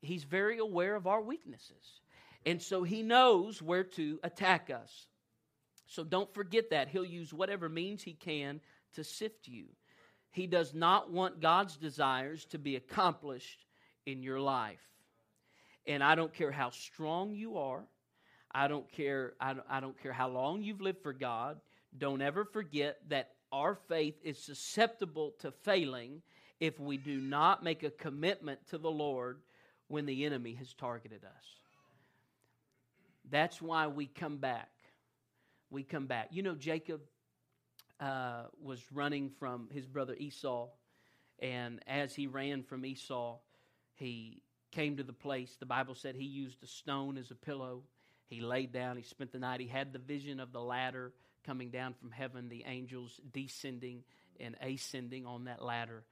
he's 0.00 0.24
very 0.24 0.58
aware 0.58 0.94
of 0.94 1.06
our 1.06 1.20
weaknesses. 1.20 2.00
And 2.46 2.60
so 2.60 2.82
he 2.82 3.02
knows 3.02 3.62
where 3.62 3.84
to 3.84 4.20
attack 4.22 4.70
us. 4.70 5.06
So 5.86 6.04
don't 6.04 6.32
forget 6.34 6.70
that. 6.70 6.88
He'll 6.88 7.04
use 7.04 7.32
whatever 7.32 7.68
means 7.68 8.02
he 8.02 8.14
can 8.14 8.60
to 8.94 9.04
sift 9.04 9.48
you. 9.48 9.66
He 10.30 10.46
does 10.46 10.74
not 10.74 11.12
want 11.12 11.40
God's 11.40 11.76
desires 11.76 12.44
to 12.46 12.58
be 12.58 12.76
accomplished 12.76 13.66
in 14.04 14.22
your 14.22 14.40
life. 14.40 14.82
And 15.86 16.02
I 16.02 16.14
don't 16.14 16.34
care 16.34 16.50
how 16.50 16.70
strong 16.70 17.34
you 17.34 17.58
are. 17.58 17.84
I 18.52 18.68
don't 18.68 18.90
care 18.92 19.34
I 19.40 19.54
don't, 19.54 19.66
I 19.68 19.80
don't 19.80 20.00
care 20.00 20.12
how 20.12 20.28
long 20.28 20.62
you've 20.62 20.80
lived 20.80 21.02
for 21.02 21.12
God. 21.12 21.60
Don't 21.96 22.22
ever 22.22 22.44
forget 22.44 22.98
that 23.08 23.30
our 23.52 23.76
faith 23.88 24.14
is 24.22 24.38
susceptible 24.38 25.34
to 25.40 25.52
failing 25.52 26.22
if 26.60 26.80
we 26.80 26.96
do 26.96 27.18
not 27.20 27.62
make 27.62 27.82
a 27.82 27.90
commitment 27.90 28.58
to 28.68 28.78
the 28.78 28.90
Lord 28.90 29.40
when 29.88 30.06
the 30.06 30.24
enemy 30.24 30.54
has 30.54 30.72
targeted 30.74 31.24
us. 31.24 31.63
That's 33.30 33.60
why 33.60 33.86
we 33.86 34.06
come 34.06 34.38
back. 34.38 34.70
We 35.70 35.82
come 35.82 36.06
back. 36.06 36.28
You 36.30 36.42
know, 36.42 36.54
Jacob 36.54 37.00
uh, 38.00 38.44
was 38.62 38.80
running 38.92 39.30
from 39.38 39.68
his 39.72 39.86
brother 39.86 40.14
Esau, 40.14 40.68
and 41.40 41.80
as 41.86 42.14
he 42.14 42.26
ran 42.26 42.62
from 42.62 42.84
Esau, 42.84 43.38
he 43.94 44.42
came 44.72 44.96
to 44.96 45.02
the 45.02 45.12
place. 45.12 45.56
The 45.58 45.66
Bible 45.66 45.94
said 45.94 46.14
he 46.14 46.24
used 46.24 46.62
a 46.62 46.66
stone 46.66 47.16
as 47.16 47.30
a 47.30 47.34
pillow. 47.34 47.82
He 48.26 48.40
laid 48.40 48.72
down, 48.72 48.96
he 48.96 49.02
spent 49.02 49.32
the 49.32 49.38
night. 49.38 49.60
He 49.60 49.68
had 49.68 49.92
the 49.92 49.98
vision 49.98 50.40
of 50.40 50.52
the 50.52 50.60
ladder 50.60 51.12
coming 51.44 51.70
down 51.70 51.94
from 51.94 52.10
heaven, 52.10 52.48
the 52.48 52.64
angels 52.66 53.20
descending 53.32 54.02
and 54.40 54.56
ascending 54.60 55.26
on 55.26 55.44
that 55.44 55.62
ladder. 55.62 56.04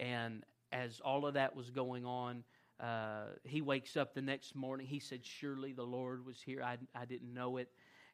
And 0.00 0.44
as 0.72 1.00
all 1.00 1.26
of 1.26 1.34
that 1.34 1.54
was 1.54 1.70
going 1.70 2.04
on, 2.04 2.44
uh, 2.80 3.26
he 3.44 3.60
wakes 3.60 3.96
up 3.96 4.14
the 4.14 4.22
next 4.22 4.54
morning. 4.54 4.86
He 4.86 5.00
said, 5.00 5.20
Surely 5.24 5.72
the 5.72 5.84
Lord 5.84 6.24
was 6.24 6.40
here. 6.40 6.62
I, 6.62 6.78
I 6.94 7.04
didn't 7.04 7.32
know 7.32 7.56
it. 7.56 7.68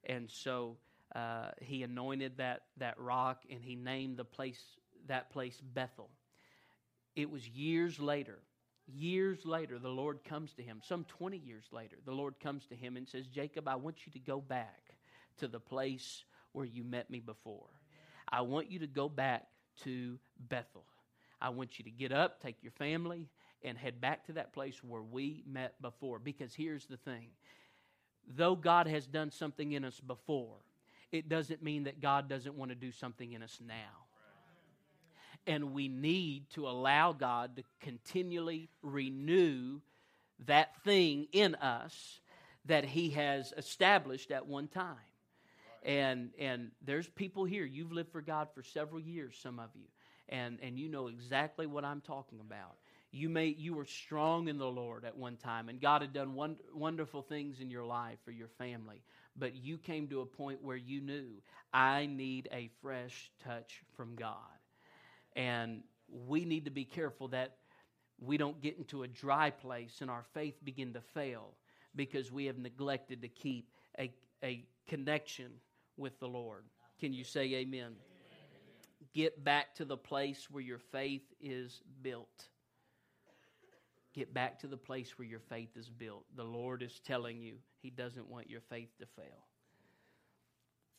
And 0.05 0.31
so 0.31 0.77
uh, 1.14 1.50
he 1.61 1.83
anointed 1.83 2.38
that, 2.38 2.62
that 2.79 2.98
rock 2.98 3.42
and 3.50 3.61
he 3.62 3.74
named 3.74 4.16
the 4.16 4.24
place, 4.24 4.62
that 5.07 5.31
place 5.31 5.61
Bethel. 5.61 6.11
It 7.14 7.31
was 7.31 7.46
years 7.48 8.00
later, 8.00 8.38
years 8.87 9.44
later, 9.44 9.79
the 9.79 9.88
Lord 9.88 10.24
comes 10.24 10.53
to 10.55 10.62
him, 10.62 10.81
some 10.83 11.05
20 11.05 11.37
years 11.38 11.64
later, 11.72 11.96
the 12.05 12.12
Lord 12.12 12.40
comes 12.40 12.66
to 12.66 12.74
him 12.74 12.96
and 12.96 13.09
says, 13.09 13.27
Jacob, 13.27 13.68
I 13.68 13.77
want 13.77 14.07
you 14.07 14.12
to 14.12 14.18
go 14.18 14.40
back 14.40 14.96
to 15.38 15.48
the 15.48 15.61
place 15.61 16.24
where 16.53 16.66
you 16.66 16.85
met 16.85 17.11
me 17.11 17.20
before. 17.20 17.68
I 18.29 18.40
want 18.40 18.70
you 18.70 18.81
to 18.81 18.87
go 18.87 19.09
back 19.09 19.46
to 19.85 20.18
Bethel. 20.38 20.85
I 21.40 21.50
want 21.50 21.79
you 21.79 21.85
to 21.85 21.90
get 21.90 22.12
up, 22.12 22.40
take 22.40 22.62
your 22.62 22.72
family, 22.72 23.29
and 23.64 23.77
head 23.79 24.00
back 24.00 24.27
to 24.27 24.33
that 24.35 24.53
place 24.53 24.83
where 24.83 25.03
we 25.03 25.42
met 25.46 25.81
before. 25.81 26.18
Because 26.18 26.55
here's 26.55 26.87
the 26.87 26.96
thing 26.96 27.29
though 28.37 28.55
God 28.55 28.87
has 28.87 29.07
done 29.07 29.31
something 29.31 29.72
in 29.72 29.85
us 29.85 30.00
before, 30.00 30.57
it 31.12 31.29
doesn't 31.29 31.62
mean 31.62 31.85
that 31.85 32.00
God 32.00 32.29
doesn't 32.29 32.57
want 32.57 32.70
to 32.70 32.74
do 32.74 32.90
something 32.92 33.33
in 33.33 33.42
us 33.42 33.59
now. 33.66 33.74
And 35.46 35.74
we 35.74 35.88
need 35.88 36.48
to 36.50 36.66
allow 36.66 37.12
God 37.12 37.57
to 37.57 37.64
continually 37.81 38.70
renew 38.83 39.81
that 40.46 40.74
thing 40.85 41.29
in 41.33 41.55
us 41.57 42.20
that 42.64 42.87
He 42.87 43.11
has 43.11 43.53
established 43.57 44.31
at 44.31 44.46
one 44.46 44.68
time. 44.68 44.96
And, 45.83 46.31
and 46.38 46.70
there's 46.83 47.07
people 47.07 47.44
here, 47.44 47.66
you've 47.66 47.92
lived 47.92 48.11
for 48.11 48.22
God 48.22 48.48
for 48.55 48.62
several 48.62 49.00
years, 49.00 49.38
some 49.42 49.59
of 49.59 49.68
you 49.74 49.85
and, 50.29 50.59
and 50.62 50.79
you 50.79 50.88
know 50.88 51.09
exactly 51.09 51.66
what 51.66 51.85
I'm 51.85 52.00
talking 52.00 52.40
about. 52.40 52.77
You 53.14 53.29
may 53.29 53.55
you 53.57 53.74
were 53.74 53.85
strong 53.85 54.48
in 54.48 54.59
the 54.59 54.66
Lord 54.66 55.05
at 55.05 55.16
one 55.16 55.37
time, 55.37 55.68
and 55.68 55.81
God 55.81 56.03
had 56.03 56.12
done 56.12 56.35
one, 56.35 56.57
wonderful 56.74 57.22
things 57.22 57.61
in 57.61 57.70
your 57.70 57.85
life 57.85 58.18
for 58.24 58.33
your 58.33 58.48
family. 58.59 59.05
But 59.37 59.55
you 59.55 59.79
came 59.79 60.09
to 60.09 60.22
a 60.22 60.27
point 60.27 60.64
where 60.64 60.77
you 60.77 61.00
knew 61.00 61.29
I 61.72 62.07
need 62.07 62.48
a 62.50 62.70
fresh 62.83 63.31
touch 63.44 63.85
from 63.96 64.16
God, 64.16 64.35
and 65.37 65.85
we 66.27 66.44
need 66.44 66.64
to 66.64 66.72
be 66.72 66.85
careful 66.85 67.29
that 67.29 67.55
we 68.18 68.37
don't 68.37 68.61
get 68.61 68.79
into 68.79 69.05
a 69.05 69.09
dry 69.09 69.50
place 69.50 69.98
and 70.00 70.11
our 70.11 70.24
faith 70.35 70.57
begin 70.64 70.92
to 70.94 71.00
fail 71.00 71.55
because 71.94 72.33
we 72.33 72.46
have 72.46 72.59
neglected 72.59 73.22
to 73.22 73.29
keep 73.29 73.68
a, 73.96 74.12
a 74.42 74.64
connection 74.88 75.53
with 75.96 76.18
the 76.18 76.27
Lord. 76.27 76.64
Can 76.98 77.12
you 77.12 77.22
say 77.22 77.44
amen? 77.55 77.92
Get 79.14 79.44
back 79.44 79.72
to 79.77 79.85
the 79.85 79.96
place 79.96 80.48
where 80.50 80.64
your 80.64 80.81
faith 80.81 81.22
is 81.40 81.81
built. 82.03 82.48
Get 84.14 84.33
back 84.33 84.61
to 84.61 84.66
the 84.66 84.77
place 84.77 85.18
where 85.18 85.27
your 85.27 85.40
faith 85.40 85.77
is 85.77 85.88
built. 85.88 86.24
The 86.37 86.44
Lord 86.44 86.83
is 86.83 87.00
telling 87.05 87.40
you 87.40 87.57
He 87.83 87.90
doesn't 87.90 88.29
want 88.29 88.48
your 88.48 88.61
faith 88.61 88.90
to 89.00 89.07
fail. 89.07 89.46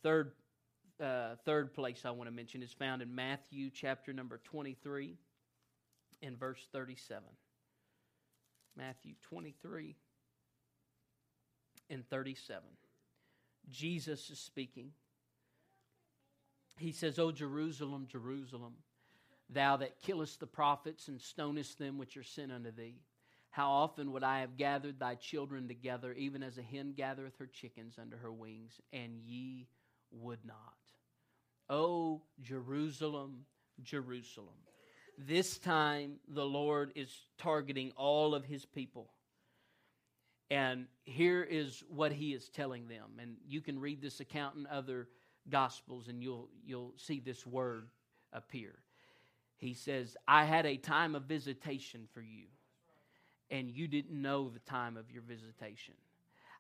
Third, 0.04 0.34
uh, 1.02 1.36
third 1.46 1.74
place 1.74 2.04
I 2.06 2.12
want 2.12 2.30
to 2.30 2.36
mention 2.36 2.62
is 2.62 2.74
found 2.74 3.02
in 3.02 3.16
Matthew 3.16 3.70
chapter 3.70 4.14
number 4.14 4.40
23 4.44 5.16
and 6.22 6.38
verse 6.38 6.68
37. 6.72 7.24
Matthew 8.78 9.14
23 9.22 9.96
and 11.90 12.08
37. 12.10 12.64
Jesus 13.70 14.30
is 14.30 14.40
speaking 14.40 14.92
he 16.78 16.92
says, 16.92 17.20
O 17.20 17.32
Jerusalem, 17.32 18.08
Jerusalem, 18.10 18.74
thou 19.50 19.78
that 19.78 20.02
killest 20.02 20.40
the 20.40 20.48
prophets 20.48 21.08
and 21.08 21.22
stonest 21.22 21.78
them 21.78 21.98
which 21.98 22.18
are 22.18 22.24
sent 22.24 22.52
unto 22.52 22.72
thee, 22.72 23.02
how 23.50 23.72
often 23.72 24.12
would 24.12 24.24
I 24.24 24.42
have 24.42 24.58
gathered 24.58 25.00
thy 25.00 25.16
children 25.16 25.68
together, 25.68 26.14
even 26.14 26.44
as 26.44 26.58
a 26.58 26.62
hen 26.62 26.94
gathereth 26.96 27.38
her 27.40 27.48
chickens 27.48 27.96
under 28.00 28.18
her 28.18 28.32
wings, 28.32 28.82
and 28.92 29.20
ye 29.26 29.68
would 30.12 30.40
not. 30.46 30.58
O 31.70 32.22
Jerusalem, 32.42 33.46
Jerusalem. 33.82 34.56
This 35.18 35.58
time 35.58 36.18
the 36.28 36.46
Lord 36.46 36.92
is 36.96 37.10
targeting 37.38 37.92
all 37.96 38.36
of 38.36 38.44
his 38.44 38.66
people. 38.66 39.10
And 40.52 40.86
here 41.06 41.42
is 41.42 41.84
what 41.90 42.12
he 42.12 42.34
is 42.34 42.50
telling 42.50 42.88
them. 42.88 43.20
And 43.20 43.38
you 43.48 43.62
can 43.62 43.80
read 43.80 44.02
this 44.02 44.20
account 44.20 44.58
in 44.58 44.68
other 44.68 45.08
Gospels 45.50 46.08
and 46.08 46.22
you'll, 46.22 46.50
you'll 46.66 46.94
see 46.98 47.20
this 47.20 47.46
word 47.46 47.88
appear. 48.34 48.74
He 49.58 49.74
says, 49.74 50.18
I 50.28 50.46
had 50.46 50.66
a 50.66 50.78
time 50.78 51.16
of 51.16 51.24
visitation 51.24 52.08
for 52.14 52.22
you, 52.22 52.46
and 53.50 53.72
you 53.72 53.88
didn't 53.88 54.22
know 54.22 54.50
the 54.50 54.60
time 54.60 54.98
of 54.98 55.12
your 55.12 55.22
visitation. 55.22 55.94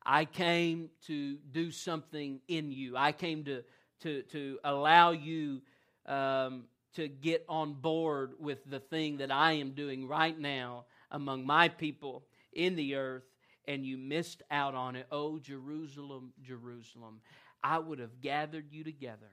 I 0.05 0.25
came 0.25 0.89
to 1.08 1.38
do 1.51 1.71
something 1.71 2.39
in 2.47 2.71
you. 2.71 2.95
I 2.95 3.12
came 3.12 3.43
to, 3.45 3.63
to, 4.01 4.21
to 4.23 4.60
allow 4.63 5.12
you 5.12 5.62
um, 6.05 6.65
to 6.93 7.08
get 7.08 7.43
on 7.49 7.73
board 7.73 8.34
with 8.39 8.60
the 8.69 8.79
thing 8.79 9.17
that 9.17 9.31
I 9.31 9.53
am 9.53 9.71
doing 9.71 10.08
right 10.08 10.38
now 10.38 10.86
among 11.12 11.45
my 11.45 11.69
people 11.69 12.23
in 12.53 12.75
the 12.75 12.95
earth, 12.95 13.23
and 13.67 13.86
you 13.86 13.97
missed 13.97 14.43
out 14.51 14.75
on 14.75 14.95
it. 14.95 15.08
Oh, 15.12 15.39
Jerusalem, 15.39 16.34
Jerusalem. 16.41 17.21
I 17.63 17.79
would 17.79 17.99
have 17.99 18.21
gathered 18.21 18.71
you 18.71 18.84
together. 18.84 19.31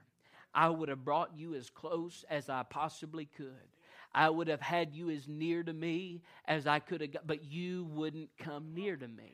I 0.53 0.69
would 0.69 0.89
have 0.89 1.03
brought 1.03 1.31
you 1.37 1.55
as 1.55 1.69
close 1.69 2.23
as 2.29 2.49
I 2.49 2.63
possibly 2.63 3.25
could. 3.25 3.47
I 4.13 4.29
would 4.29 4.47
have 4.47 4.61
had 4.61 4.93
you 4.93 5.09
as 5.09 5.27
near 5.27 5.63
to 5.63 5.73
me 5.73 6.21
as 6.45 6.67
I 6.67 6.79
could 6.79 7.01
have, 7.01 7.11
but 7.25 7.43
you 7.43 7.85
wouldn't 7.85 8.29
come 8.37 8.73
near 8.75 8.95
to 8.95 9.07
me. 9.07 9.33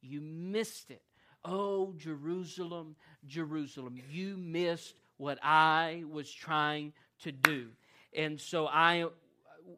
You 0.00 0.20
missed 0.20 0.90
it. 0.90 1.02
Oh, 1.44 1.94
Jerusalem, 1.96 2.96
Jerusalem, 3.26 3.98
you 4.10 4.36
missed 4.36 4.94
what 5.16 5.38
I 5.42 6.04
was 6.10 6.30
trying 6.30 6.92
to 7.22 7.32
do. 7.32 7.68
And 8.12 8.40
so 8.40 8.66
I 8.66 9.06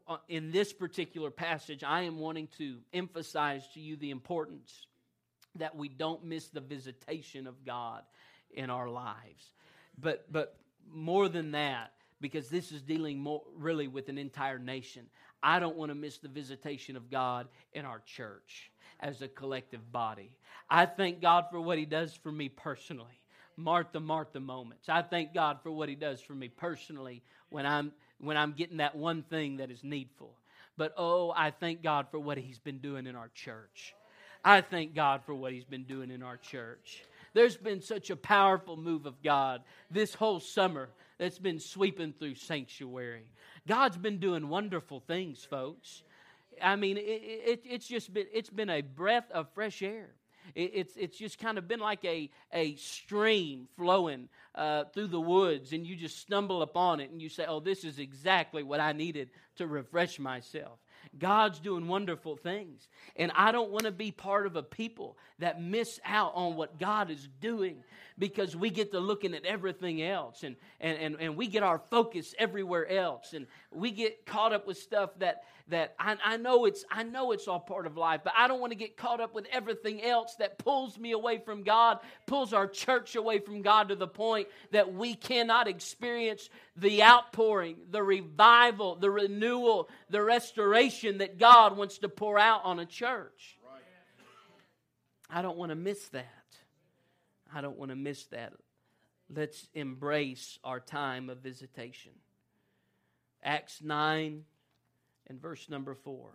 uh, 0.07 0.17
in 0.27 0.51
this 0.51 0.73
particular 0.73 1.29
passage, 1.29 1.83
I 1.83 2.01
am 2.01 2.17
wanting 2.17 2.47
to 2.57 2.77
emphasize 2.93 3.67
to 3.73 3.79
you 3.79 3.95
the 3.95 4.09
importance 4.09 4.87
that 5.55 5.75
we 5.75 5.87
don't 5.87 6.23
miss 6.23 6.47
the 6.47 6.61
visitation 6.61 7.45
of 7.45 7.63
God 7.63 8.01
in 8.51 8.69
our 8.69 8.89
lives. 8.89 9.51
But, 9.99 10.25
but 10.31 10.57
more 10.91 11.29
than 11.29 11.51
that, 11.51 11.93
because 12.21 12.49
this 12.49 12.71
is 12.71 12.81
dealing 12.81 13.19
more 13.19 13.43
really 13.55 13.87
with 13.87 14.09
an 14.09 14.17
entire 14.17 14.59
nation. 14.59 15.05
I 15.41 15.59
don't 15.59 15.75
want 15.75 15.89
to 15.89 15.95
miss 15.95 16.17
the 16.19 16.29
visitation 16.29 16.95
of 16.95 17.11
God 17.11 17.47
in 17.73 17.85
our 17.85 17.99
church 18.05 18.71
as 18.99 19.21
a 19.21 19.27
collective 19.27 19.91
body. 19.91 20.31
I 20.69 20.85
thank 20.85 21.21
God 21.21 21.45
for 21.51 21.59
what 21.59 21.77
He 21.77 21.85
does 21.85 22.13
for 22.15 22.31
me 22.31 22.49
personally. 22.49 23.19
Martha, 23.57 23.99
Martha 23.99 24.39
moments. 24.39 24.89
I 24.89 25.01
thank 25.01 25.33
God 25.33 25.59
for 25.61 25.71
what 25.71 25.89
He 25.89 25.95
does 25.95 26.21
for 26.21 26.33
me 26.33 26.47
personally 26.47 27.21
when 27.49 27.65
I'm 27.65 27.91
when 28.19 28.37
I'm 28.37 28.53
getting 28.53 28.77
that 28.77 28.95
one 28.95 29.23
thing 29.23 29.57
that 29.57 29.69
is 29.69 29.83
needful. 29.83 30.33
But 30.77 30.93
oh, 30.97 31.33
I 31.35 31.51
thank 31.51 31.83
God 31.83 32.07
for 32.09 32.19
what 32.19 32.37
He's 32.37 32.59
been 32.59 32.79
doing 32.79 33.05
in 33.05 33.15
our 33.15 33.29
church. 33.35 33.93
I 34.43 34.61
thank 34.61 34.95
God 34.95 35.21
for 35.25 35.35
what 35.35 35.51
He's 35.51 35.65
been 35.65 35.83
doing 35.83 36.09
in 36.09 36.23
our 36.23 36.37
church. 36.37 37.03
There's 37.33 37.57
been 37.57 37.81
such 37.81 38.09
a 38.09 38.15
powerful 38.15 38.77
move 38.77 39.05
of 39.05 39.21
God 39.21 39.61
this 39.89 40.13
whole 40.13 40.39
summer 40.39 40.89
that's 41.17 41.39
been 41.39 41.59
sweeping 41.59 42.13
through 42.13 42.35
sanctuary. 42.35 43.25
God's 43.67 43.97
been 43.97 44.19
doing 44.19 44.49
wonderful 44.49 44.99
things, 44.99 45.43
folks. 45.43 46.03
I 46.61 46.75
mean, 46.75 46.97
it, 46.97 47.01
it, 47.01 47.61
it's 47.65 47.87
just 47.87 48.13
been 48.13 48.27
it's 48.33 48.49
been 48.49 48.69
a 48.69 48.81
breath 48.81 49.29
of 49.31 49.47
fresh 49.53 49.81
air. 49.81 50.09
It, 50.55 50.71
it's 50.73 50.97
it's 50.97 51.17
just 51.17 51.39
kind 51.39 51.57
of 51.57 51.67
been 51.67 51.79
like 51.79 52.03
a 52.05 52.29
a 52.51 52.75
stream 52.75 53.67
flowing 53.75 54.29
uh, 54.53 54.85
through 54.93 55.07
the 55.07 55.21
woods, 55.21 55.73
and 55.73 55.87
you 55.87 55.95
just 55.95 56.19
stumble 56.19 56.61
upon 56.61 56.99
it, 56.99 57.09
and 57.09 57.21
you 57.21 57.29
say, 57.29 57.45
"Oh, 57.47 57.59
this 57.59 57.83
is 57.83 57.97
exactly 57.97 58.61
what 58.61 58.79
I 58.79 58.91
needed 58.91 59.29
to 59.55 59.67
refresh 59.67 60.19
myself." 60.19 60.79
God's 61.17 61.59
doing 61.59 61.87
wonderful 61.87 62.35
things. 62.35 62.87
And 63.15 63.31
I 63.35 63.51
don't 63.51 63.71
want 63.71 63.85
to 63.85 63.91
be 63.91 64.11
part 64.11 64.45
of 64.45 64.55
a 64.55 64.63
people 64.63 65.17
that 65.39 65.61
miss 65.61 65.99
out 66.05 66.33
on 66.35 66.55
what 66.55 66.79
God 66.79 67.11
is 67.11 67.27
doing 67.39 67.83
because 68.17 68.55
we 68.55 68.69
get 68.69 68.91
to 68.91 68.99
looking 68.99 69.33
at 69.33 69.45
everything 69.45 70.01
else 70.01 70.43
and, 70.43 70.55
and, 70.79 70.97
and, 70.97 71.15
and 71.19 71.37
we 71.37 71.47
get 71.47 71.63
our 71.63 71.79
focus 71.89 72.33
everywhere 72.37 72.89
else. 72.89 73.33
And 73.33 73.47
we 73.71 73.91
get 73.91 74.25
caught 74.25 74.53
up 74.53 74.67
with 74.67 74.77
stuff 74.77 75.11
that, 75.19 75.43
that 75.69 75.95
I, 75.97 76.17
I 76.23 76.37
know 76.37 76.65
it's 76.65 76.83
I 76.91 77.03
know 77.03 77.31
it's 77.31 77.47
all 77.47 77.59
part 77.59 77.85
of 77.87 77.95
life, 77.95 78.21
but 78.23 78.33
I 78.37 78.47
don't 78.47 78.59
want 78.59 78.71
to 78.71 78.77
get 78.77 78.97
caught 78.97 79.21
up 79.21 79.33
with 79.33 79.45
everything 79.51 80.03
else 80.03 80.35
that 80.39 80.57
pulls 80.57 80.97
me 80.99 81.11
away 81.11 81.37
from 81.37 81.63
God, 81.63 81.99
pulls 82.27 82.53
our 82.53 82.67
church 82.67 83.15
away 83.15 83.39
from 83.39 83.61
God 83.61 83.89
to 83.89 83.95
the 83.95 84.07
point 84.07 84.49
that 84.71 84.93
we 84.93 85.15
cannot 85.15 85.67
experience 85.67 86.49
the 86.75 87.03
outpouring, 87.03 87.77
the 87.89 88.03
revival, 88.03 88.95
the 88.95 89.09
renewal, 89.09 89.89
the 90.09 90.21
restoration 90.21 91.19
that 91.19 91.37
God 91.37 91.77
wants 91.77 91.99
to 91.99 92.09
pour 92.09 92.37
out 92.37 92.61
on 92.65 92.79
a 92.79 92.85
church. 92.85 93.57
I 95.29 95.41
don't 95.41 95.57
want 95.57 95.69
to 95.71 95.75
miss 95.75 96.09
that. 96.09 96.27
I 97.55 97.61
don't 97.61 97.77
want 97.77 97.89
to 97.89 97.95
miss 97.95 98.25
that. 98.25 98.53
Let's 99.33 99.67
embrace 99.73 100.59
our 100.63 100.79
time 100.79 101.29
of 101.29 101.39
visitation. 101.39 102.11
Acts 103.43 103.81
9 103.81 104.43
and 105.27 105.41
verse 105.41 105.69
number 105.69 105.95
4. 105.95 106.31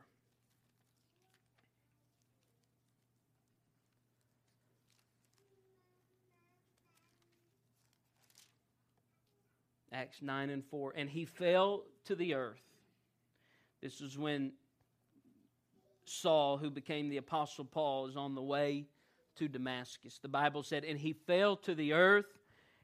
Acts 9.92 10.22
9 10.22 10.50
and 10.50 10.64
4. 10.64 10.94
And 10.96 11.08
he 11.08 11.24
fell 11.24 11.84
to 12.04 12.14
the 12.14 12.34
earth. 12.34 12.60
This 13.82 14.00
is 14.00 14.18
when 14.18 14.52
Saul, 16.04 16.56
who 16.58 16.70
became 16.70 17.08
the 17.08 17.16
Apostle 17.16 17.64
Paul, 17.64 18.06
is 18.06 18.16
on 18.16 18.34
the 18.34 18.42
way 18.42 18.86
to 19.36 19.48
Damascus. 19.48 20.18
The 20.20 20.28
Bible 20.28 20.62
said, 20.62 20.84
And 20.84 20.98
he 20.98 21.12
fell 21.12 21.56
to 21.58 21.74
the 21.74 21.92
earth 21.92 22.26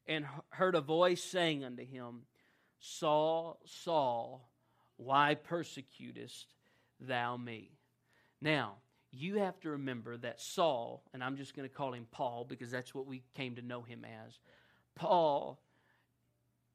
and 0.06 0.26
heard 0.50 0.74
a 0.74 0.80
voice 0.80 1.22
saying 1.22 1.64
unto 1.64 1.84
him, 1.84 2.22
Saul, 2.78 3.60
Saul, 3.64 4.48
why 4.96 5.34
persecutest 5.34 6.54
thou 7.00 7.36
me? 7.36 7.70
Now, 8.40 8.74
you 9.10 9.38
have 9.38 9.58
to 9.60 9.70
remember 9.70 10.16
that 10.18 10.40
Saul, 10.40 11.02
and 11.12 11.22
I'm 11.22 11.36
just 11.36 11.54
going 11.54 11.68
to 11.68 11.74
call 11.74 11.92
him 11.92 12.06
Paul 12.10 12.44
because 12.48 12.70
that's 12.70 12.94
what 12.94 13.06
we 13.06 13.22
came 13.34 13.56
to 13.56 13.62
know 13.62 13.82
him 13.82 14.04
as. 14.04 14.38
Paul 14.94 15.60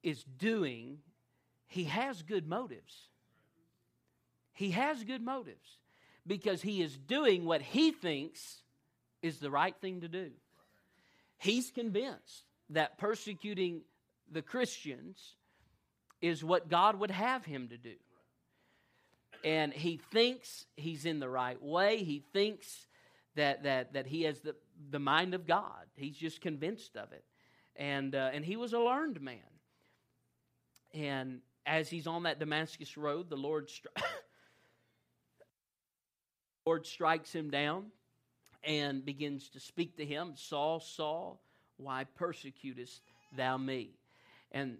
is 0.04 0.24
doing, 0.24 1.00
he 1.68 1.86
has 1.86 2.22
good 2.22 2.48
motives. 2.48 3.10
He 4.54 4.72
has 4.72 5.04
good 5.04 5.22
motives 5.22 5.78
because 6.26 6.62
he 6.62 6.82
is 6.82 6.98
doing 6.98 7.46
what 7.46 7.62
he 7.62 7.92
thinks 7.92 8.62
is 9.22 9.40
the 9.40 9.52
right 9.52 9.76
thing 9.82 10.02
to 10.02 10.08
do. 10.08 10.32
He's 11.38 11.72
convinced 11.72 12.44
that 12.70 12.98
persecuting 12.98 13.82
the 14.32 14.42
Christians 14.42 15.36
is 16.22 16.44
what 16.44 16.70
God 16.70 17.00
would 17.00 17.12
have 17.12 17.46
him 17.46 17.70
to 17.70 17.78
do. 17.78 17.96
And 19.44 19.74
he 19.74 20.00
thinks 20.12 20.66
he's 20.76 21.06
in 21.06 21.20
the 21.20 21.30
right 21.30 21.62
way. 21.62 22.04
He 22.04 22.24
thinks 22.34 22.88
that, 23.36 23.64
that, 23.64 23.94
that 23.94 24.08
he 24.08 24.24
has 24.24 24.42
the, 24.42 24.56
the 24.90 25.00
mind 25.00 25.34
of 25.34 25.48
God. 25.48 25.86
He's 25.96 26.18
just 26.18 26.42
convinced 26.42 26.98
of 26.98 27.12
it. 27.12 27.24
And, 27.76 28.16
uh, 28.16 28.32
and 28.34 28.44
he 28.44 28.58
was 28.58 28.74
a 28.74 28.80
learned 28.80 29.22
man. 29.22 29.40
And 30.94 31.40
as 31.66 31.90
he's 31.90 32.08
on 32.08 32.24
that 32.24 32.40
Damascus 32.40 32.98
road, 32.98 33.30
the 33.30 33.38
Lord, 33.38 33.70
stri- 33.70 33.96
Lord 36.66 36.86
strikes 36.86 37.34
him 37.34 37.50
down 37.50 37.86
and 38.64 39.06
begins 39.06 39.50
to 39.50 39.60
speak 39.60 39.98
to 39.98 40.06
him 40.06 40.34
Saul, 40.36 40.80
Saul, 40.80 41.42
why 41.78 42.06
persecutest 42.16 43.02
thou 43.38 43.58
me? 43.58 43.92
And 44.52 44.78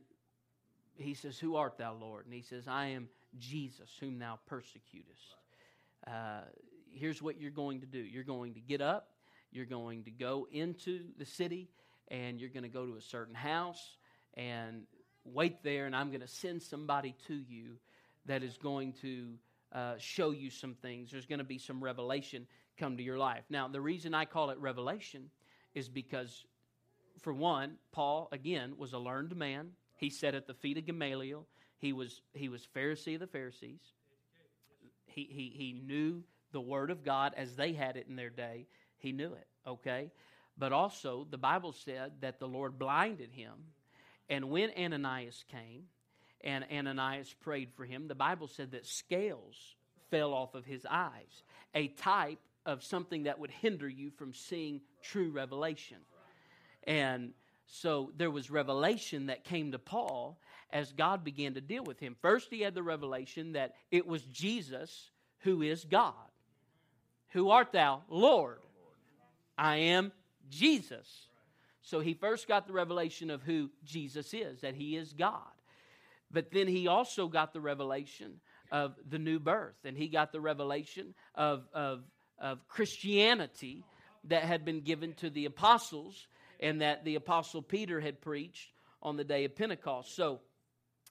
he 0.98 1.14
says, 1.14 1.40
Who 1.40 1.56
art 1.56 1.78
thou, 1.78 1.94
Lord? 1.94 2.26
And 2.26 2.34
he 2.34 2.42
says, 2.42 2.68
I 2.68 2.88
am 2.88 3.08
Jesus, 3.38 3.90
whom 4.00 4.20
thou 4.20 4.40
persecutest. 4.48 5.36
Uh, 6.08 6.42
here's 6.92 7.22
what 7.22 7.40
you're 7.40 7.52
going 7.52 7.82
to 7.82 7.86
do 7.86 8.00
you're 8.00 8.24
going 8.24 8.54
to 8.54 8.60
get 8.60 8.82
up, 8.82 9.10
you're 9.52 9.66
going 9.66 10.04
to 10.04 10.12
go 10.12 10.48
into 10.52 11.06
the 11.18 11.26
city, 11.26 11.70
and 12.10 12.40
you're 12.40 12.50
going 12.50 12.64
to 12.64 12.70
go 12.70 12.86
to 12.86 12.96
a 12.96 13.02
certain 13.02 13.36
house 13.36 13.98
and 14.36 14.84
wait 15.26 15.64
there, 15.64 15.86
and 15.86 15.96
I'm 15.96 16.10
going 16.10 16.22
to 16.22 16.28
send 16.28 16.62
somebody 16.62 17.16
to 17.28 17.34
you 17.34 17.78
that 18.26 18.44
is 18.44 18.58
going 18.58 18.94
to 19.02 19.34
uh, 19.72 19.94
show 19.98 20.32
you 20.32 20.50
some 20.50 20.76
things. 20.76 21.12
There's 21.12 21.26
going 21.26 21.40
to 21.40 21.46
be 21.46 21.58
some 21.58 21.84
revelation 21.84 22.48
come 22.78 22.98
to 22.98 23.04
your 23.04 23.18
life. 23.18 23.44
Now, 23.50 23.68
the 23.68 23.82
reason 23.82 24.14
I 24.14 24.26
call 24.26 24.50
it 24.50 24.58
revelation 24.60 25.30
is 25.76 25.90
because, 25.90 26.46
for 27.22 27.34
one, 27.34 27.76
Paul, 27.92 28.30
again, 28.32 28.74
was 28.78 28.94
a 28.94 29.00
learned 29.00 29.36
man. 29.36 29.72
He 29.98 30.10
sat 30.10 30.36
at 30.36 30.48
the 30.48 30.54
feet 30.54 30.78
of 30.78 30.86
Gamaliel. 30.86 31.46
He 31.80 31.94
was, 31.94 32.22
he 32.34 32.50
was 32.50 32.68
Pharisee 32.76 33.16
of 33.16 33.22
the 33.22 33.28
Pharisees. 33.28 33.82
He, 35.06 35.24
he, 35.24 35.52
he 35.56 35.82
knew 35.86 36.24
the 36.52 36.62
Word 36.62 36.92
of 36.92 37.04
God 37.04 37.34
as 37.36 37.56
they 37.56 37.74
had 37.74 37.98
it 37.98 38.08
in 38.08 38.16
their 38.16 38.30
day. 38.30 38.68
He 38.98 39.12
knew 39.12 39.34
it, 39.34 39.48
okay? 39.66 40.12
But 40.58 40.74
also, 40.74 41.26
the 41.30 41.38
Bible 41.38 41.72
said 41.72 42.12
that 42.22 42.40
the 42.40 42.48
Lord 42.48 42.78
blinded 42.78 43.32
him. 43.32 43.54
And 44.30 44.50
when 44.50 44.72
Ananias 44.78 45.44
came, 45.50 45.86
and 46.42 46.66
Ananias 46.72 47.34
prayed 47.42 47.72
for 47.76 47.86
him, 47.86 48.08
the 48.08 48.16
Bible 48.16 48.48
said 48.48 48.72
that 48.72 48.86
scales 48.86 49.76
fell 50.10 50.34
off 50.34 50.56
of 50.56 50.66
his 50.66 50.86
eyes, 50.90 51.44
a 51.74 51.88
type 51.88 52.40
of 52.66 52.84
something 52.84 53.24
that 53.24 53.40
would 53.40 53.52
hinder 53.52 53.88
you 53.88 54.12
from 54.12 54.34
seeing 54.34 54.82
true 55.02 55.32
revelation. 55.32 55.98
And 56.84 57.32
so 57.68 58.12
there 58.18 58.32
was 58.32 58.50
revelation 58.50 59.28
that 59.28 59.44
came 59.44 59.72
to 59.72 59.80
Paul 59.80 60.40
as 60.72 60.92
God 60.92 61.24
began 61.24 61.56
to 61.56 61.62
deal 61.62 61.84
with 61.84 62.00
him. 62.00 62.16
First, 62.22 62.48
he 62.50 62.62
had 62.62 62.76
the 62.76 62.84
revelation 62.84 63.54
that 63.54 63.74
it 63.92 64.06
was 64.06 64.22
Jesus 64.24 65.10
who 65.40 65.62
is 65.62 65.86
God. 65.86 66.14
Who 67.30 67.50
art 67.50 67.72
thou? 67.72 68.04
Lord. 68.10 68.60
I 69.58 69.78
am 69.78 70.12
Jesus. 70.50 71.28
So 71.82 72.00
he 72.00 72.14
first 72.14 72.48
got 72.48 72.68
the 72.68 72.74
revelation 72.74 73.30
of 73.30 73.42
who 73.42 73.70
Jesus 73.84 74.34
is, 74.34 74.62
that 74.62 74.76
he 74.76 74.96
is 74.96 75.14
God. 75.14 75.42
But 76.32 76.52
then 76.52 76.68
he 76.68 76.88
also 76.88 77.28
got 77.28 77.54
the 77.54 77.62
revelation 77.62 78.40
of 78.72 78.96
the 79.10 79.18
new 79.18 79.40
birth, 79.40 79.78
and 79.84 79.98
he 79.98 80.08
got 80.08 80.32
the 80.32 80.40
revelation 80.40 81.16
of, 81.34 81.64
of, 81.74 82.02
of 82.40 82.68
Christianity 82.68 83.84
that 84.26 84.44
had 84.44 84.66
been 84.66 84.82
given 84.82 85.14
to 85.16 85.30
the 85.30 85.46
apostles 85.46 86.28
and 86.60 86.82
that 86.82 87.06
the 87.06 87.16
apostle 87.16 87.62
Peter 87.62 88.00
had 88.00 88.22
preached 88.22 88.70
on 89.02 89.18
the 89.18 89.24
day 89.24 89.46
of 89.46 89.56
Pentecost. 89.56 90.16
So 90.16 90.42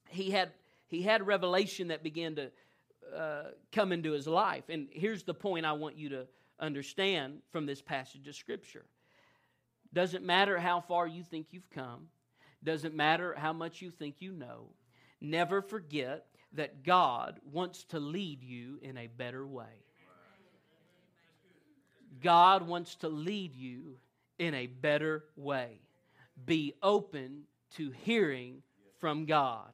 he 0.09 0.31
had 0.31 0.53
he 0.87 1.03
had 1.03 1.27
revelation 1.27 1.88
that 1.88 2.03
began 2.03 2.37
to 2.37 2.51
uh, 3.16 3.44
come 3.73 3.92
into 3.92 4.12
his 4.12 4.27
life. 4.27 4.64
And 4.68 4.88
here's 4.90 5.23
the 5.23 5.35
point 5.35 5.66
I 5.66 5.73
want 5.73 5.97
you 5.97 6.09
to 6.11 6.27
understand 6.59 7.40
from 7.51 7.66
this 7.66 7.83
passage 7.83 8.27
of 8.27 8.35
Scripture. 8.35 8.85
Doesn't 9.92 10.25
matter 10.25 10.59
how 10.59 10.81
far 10.81 11.07
you 11.07 11.23
think 11.23 11.49
you've 11.51 11.71
come, 11.71 12.09
doesn't 12.62 12.94
matter 12.94 13.35
how 13.37 13.53
much 13.53 13.81
you 13.81 13.90
think 13.90 14.16
you 14.21 14.33
know. 14.33 14.71
Never 15.21 15.62
forget 15.62 16.27
that 16.53 16.83
God 16.85 17.40
wants 17.53 17.85
to 17.85 17.99
lead 17.99 18.42
you 18.42 18.79
in 18.83 18.97
a 18.97 19.07
better 19.07 19.47
way. 19.47 19.85
God 22.23 22.66
wants 22.66 22.97
to 22.97 23.09
lead 23.09 23.55
you 23.55 23.97
in 24.38 24.55
a 24.55 24.66
better 24.66 25.25
way. 25.37 25.81
Be 26.47 26.75
open 26.83 27.42
to 27.77 27.90
hearing 27.90 28.62
from 28.99 29.27
God. 29.27 29.73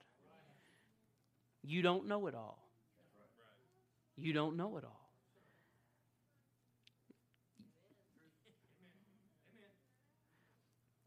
You 1.66 1.80
don't 1.82 2.06
know 2.06 2.26
it 2.26 2.34
all. 2.34 2.58
You 4.16 4.32
don't 4.32 4.56
know 4.56 4.76
it 4.76 4.84
all. 4.84 5.00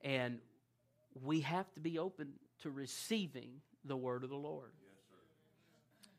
And 0.02 0.40
we 1.24 1.42
have 1.42 1.72
to 1.74 1.80
be 1.80 2.00
open 2.00 2.34
to 2.64 2.72
receiving 2.72 3.62
the 3.86 3.96
word 3.96 4.24
of 4.24 4.30
the 4.30 4.36
Lord. 4.36 4.72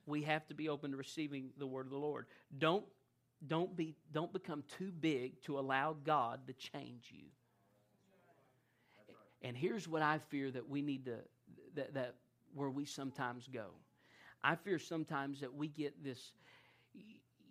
we 0.07 0.23
have 0.23 0.47
to 0.49 0.55
be 0.55 0.69
open 0.69 0.93
to 0.93 0.97
receiving 0.97 1.51
the 1.59 1.67
word 1.67 1.87
of 1.87 1.93
the 1.93 1.99
Lord. 1.99 2.27
Don't 2.57 2.85
don't 3.47 3.77
be 3.77 3.95
don't 4.13 4.33
become 4.33 4.63
too 4.79 4.91
big 4.91 5.41
to 5.43 5.59
allow 5.59 5.97
God 6.05 6.47
to 6.47 6.53
change 6.53 7.11
you. 7.11 7.27
And 9.43 9.57
here's 9.57 9.87
what 9.87 10.03
I 10.03 10.19
fear 10.19 10.51
that 10.51 10.69
we 10.69 10.83
need 10.83 11.05
to 11.07 11.17
that, 11.75 11.95
that 11.95 12.15
where 12.55 12.71
we 12.71 12.85
sometimes 12.85 13.49
go. 13.49 13.67
I 14.43 14.55
fear 14.55 14.79
sometimes 14.79 15.41
that 15.41 15.55
we 15.55 15.69
get 15.69 16.03
this 16.03 16.33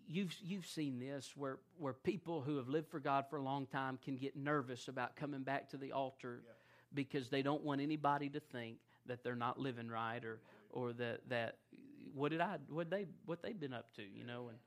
you've 0.08 0.36
you've 0.42 0.66
seen 0.66 1.00
this 1.00 1.32
where 1.36 1.60
where 1.78 1.94
people 1.94 2.42
who 2.42 2.58
have 2.58 2.70
lived 2.70 2.90
for 2.90 3.00
God 3.00 3.26
for 3.30 3.38
a 3.38 3.42
long 3.42 3.66
time 3.66 4.00
can 4.04 4.16
get 4.16 4.36
nervous 4.36 4.88
about 4.88 5.16
coming 5.16 5.44
back 5.44 5.70
to 5.70 5.78
the 5.78 5.92
altar 5.92 6.42
yeah. 6.46 6.54
because 6.94 7.30
they 7.30 7.42
don't 7.42 7.64
want 7.64 7.82
anybody 7.82 8.30
to 8.30 8.40
think 8.40 8.78
that 9.06 9.24
they're 9.24 9.36
not 9.36 9.60
living 9.60 9.90
right 9.90 10.24
or 10.24 10.40
or 10.72 10.94
that 10.94 11.22
that 11.30 11.58
what 12.14 12.32
did 12.32 12.42
I 12.42 12.58
what 12.70 12.90
they 12.90 13.06
what 13.26 13.42
they've 13.42 13.60
been 13.60 13.74
up 13.74 13.94
to, 13.96 14.02
you 14.02 14.26
know, 14.26 14.50
and 14.50 14.58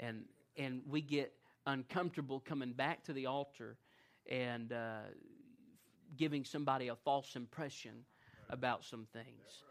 and 0.00 0.24
and 0.56 0.82
we 0.88 1.00
get 1.00 1.32
uncomfortable 1.66 2.40
coming 2.40 2.72
back 2.72 3.04
to 3.04 3.12
the 3.12 3.26
altar 3.26 3.76
and 4.30 4.72
uh, 4.72 5.00
giving 6.16 6.44
somebody 6.44 6.88
a 6.88 6.96
false 6.96 7.36
impression 7.36 8.04
about 8.50 8.84
some 8.84 9.06
things. 9.12 9.62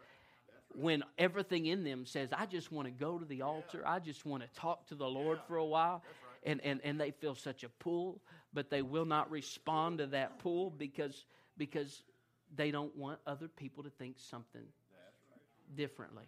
When 0.78 1.02
everything 1.18 1.66
in 1.66 1.82
them 1.82 2.06
says, 2.06 2.28
I 2.32 2.46
just 2.46 2.70
want 2.70 2.86
to 2.86 2.92
go 2.92 3.18
to 3.18 3.24
the 3.24 3.42
altar, 3.42 3.82
I 3.84 3.98
just 3.98 4.24
want 4.24 4.44
to 4.44 4.60
talk 4.60 4.86
to 4.88 4.94
the 4.94 5.08
Lord 5.08 5.40
for 5.48 5.56
a 5.56 5.64
while, 5.64 6.04
and, 6.44 6.60
and, 6.62 6.80
and 6.84 7.00
they 7.00 7.10
feel 7.10 7.34
such 7.34 7.64
a 7.64 7.68
pull, 7.68 8.20
but 8.52 8.70
they 8.70 8.82
will 8.82 9.04
not 9.04 9.28
respond 9.28 9.98
to 9.98 10.06
that 10.06 10.38
pull 10.38 10.70
because, 10.70 11.24
because 11.56 12.04
they 12.54 12.70
don't 12.70 12.96
want 12.96 13.18
other 13.26 13.48
people 13.48 13.82
to 13.82 13.90
think 13.90 14.20
something 14.20 14.62
differently. 15.74 16.26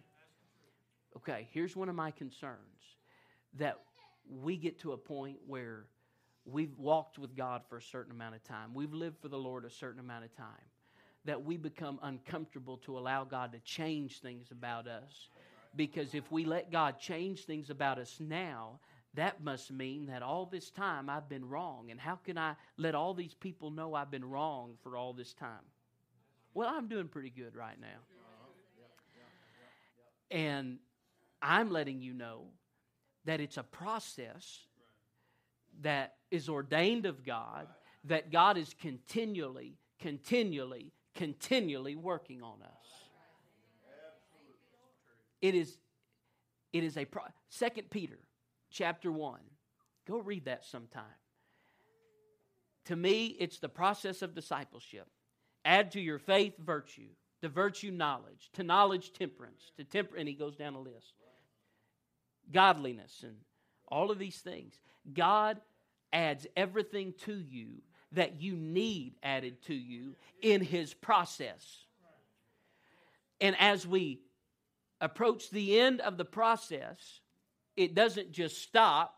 Okay, 1.15 1.47
here's 1.51 1.75
one 1.75 1.87
of 1.87 1.95
my 1.95 2.11
concerns 2.11 2.59
that 3.57 3.79
we 4.29 4.57
get 4.57 4.79
to 4.79 4.91
a 4.91 4.97
point 4.97 5.37
where 5.47 5.85
we've 6.43 6.77
walked 6.77 7.17
with 7.17 7.37
God 7.37 7.61
for 7.69 7.77
a 7.77 7.81
certain 7.81 8.11
amount 8.11 8.35
of 8.35 8.43
time, 8.43 8.73
we've 8.73 8.93
lived 8.93 9.17
for 9.21 9.29
the 9.29 9.39
Lord 9.39 9.63
a 9.63 9.69
certain 9.69 10.01
amount 10.01 10.25
of 10.25 10.35
time, 10.35 10.47
that 11.25 11.43
we 11.43 11.57
become 11.57 11.99
uncomfortable 12.01 12.77
to 12.77 12.97
allow 12.97 13.23
God 13.23 13.51
to 13.51 13.59
change 13.59 14.19
things 14.19 14.51
about 14.51 14.87
us. 14.87 15.29
Because 15.75 16.15
if 16.15 16.31
we 16.31 16.45
let 16.45 16.71
God 16.71 16.99
change 16.99 17.45
things 17.45 17.69
about 17.69 17.97
us 17.97 18.17
now, 18.19 18.79
that 19.13 19.43
must 19.43 19.71
mean 19.71 20.07
that 20.07 20.23
all 20.23 20.45
this 20.45 20.69
time 20.69 21.09
I've 21.09 21.29
been 21.29 21.47
wrong. 21.47 21.91
And 21.91 21.99
how 21.99 22.15
can 22.15 22.37
I 22.37 22.55
let 22.77 22.95
all 22.95 23.13
these 23.13 23.33
people 23.33 23.69
know 23.69 23.93
I've 23.93 24.11
been 24.11 24.25
wrong 24.25 24.73
for 24.83 24.97
all 24.97 25.13
this 25.13 25.33
time? 25.33 25.63
Well, 26.53 26.69
I'm 26.69 26.87
doing 26.87 27.07
pretty 27.07 27.29
good 27.29 27.55
right 27.55 27.79
now. 27.79 27.87
And 30.29 30.79
I'm 31.41 31.71
letting 31.71 32.01
you 32.01 32.13
know 32.13 32.45
that 33.25 33.41
it's 33.41 33.57
a 33.57 33.63
process 33.63 34.59
that 35.81 36.15
is 36.31 36.47
ordained 36.47 37.05
of 37.05 37.25
God, 37.25 37.67
that 38.05 38.31
God 38.31 38.57
is 38.57 38.73
continually, 38.81 39.75
continually, 39.99 40.93
continually 41.15 41.95
working 41.95 42.41
on 42.41 42.61
us. 42.61 42.69
It 45.41 45.55
is, 45.55 45.77
it 46.71 46.83
is 46.83 46.97
a 46.97 47.07
Second 47.49 47.89
Peter 47.89 48.19
chapter 48.69 49.11
1. 49.11 49.39
Go 50.07 50.19
read 50.19 50.45
that 50.45 50.65
sometime. 50.65 51.03
To 52.85 52.95
me, 52.95 53.27
it's 53.39 53.59
the 53.59 53.69
process 53.69 54.21
of 54.21 54.35
discipleship. 54.35 55.07
Add 55.65 55.91
to 55.91 56.01
your 56.01 56.19
faith 56.19 56.57
virtue, 56.57 57.09
to 57.41 57.49
virtue 57.49 57.91
knowledge, 57.91 58.49
to 58.53 58.63
knowledge 58.63 59.13
temperance, 59.13 59.71
to 59.77 59.83
temper 59.83 60.15
and 60.15 60.27
he 60.27 60.33
goes 60.33 60.55
down 60.55 60.73
a 60.73 60.79
list 60.79 61.13
godliness, 62.51 63.23
and 63.23 63.35
all 63.87 64.11
of 64.11 64.19
these 64.19 64.37
things. 64.37 64.79
God 65.13 65.59
adds 66.13 66.47
everything 66.55 67.13
to 67.25 67.33
you 67.33 67.81
that 68.13 68.41
you 68.41 68.55
need 68.55 69.13
added 69.23 69.61
to 69.63 69.73
you 69.73 70.15
in 70.41 70.61
His 70.61 70.93
process. 70.93 71.85
And 73.39 73.55
as 73.59 73.87
we 73.87 74.19
approach 74.99 75.49
the 75.49 75.79
end 75.79 76.01
of 76.01 76.17
the 76.17 76.25
process, 76.25 77.21
it 77.75 77.95
doesn't 77.95 78.31
just 78.31 78.61
stop 78.61 79.15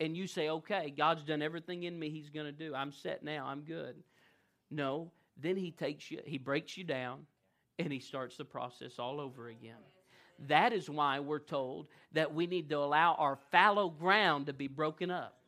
and 0.00 0.16
you 0.16 0.26
say, 0.26 0.48
okay, 0.48 0.92
God's 0.96 1.22
done 1.22 1.42
everything 1.42 1.84
in 1.84 1.98
me 1.98 2.10
He's 2.10 2.28
going 2.28 2.46
to 2.46 2.52
do. 2.52 2.74
I'm 2.74 2.92
set 2.92 3.22
now. 3.22 3.46
I'm 3.46 3.62
good. 3.62 3.96
No, 4.70 5.12
then 5.40 5.56
He 5.56 5.70
takes 5.70 6.10
you, 6.10 6.20
He 6.24 6.38
breaks 6.38 6.76
you 6.76 6.84
down, 6.84 7.26
and 7.78 7.92
He 7.92 8.00
starts 8.00 8.36
the 8.36 8.44
process 8.44 8.98
all 8.98 9.20
over 9.20 9.48
again. 9.48 9.78
That 10.48 10.72
is 10.72 10.90
why 10.90 11.20
we're 11.20 11.38
told 11.38 11.86
that 12.12 12.34
we 12.34 12.46
need 12.46 12.68
to 12.70 12.78
allow 12.78 13.14
our 13.14 13.36
fallow 13.52 13.88
ground 13.88 14.46
to 14.46 14.52
be 14.52 14.66
broken 14.66 15.10
up. 15.10 15.38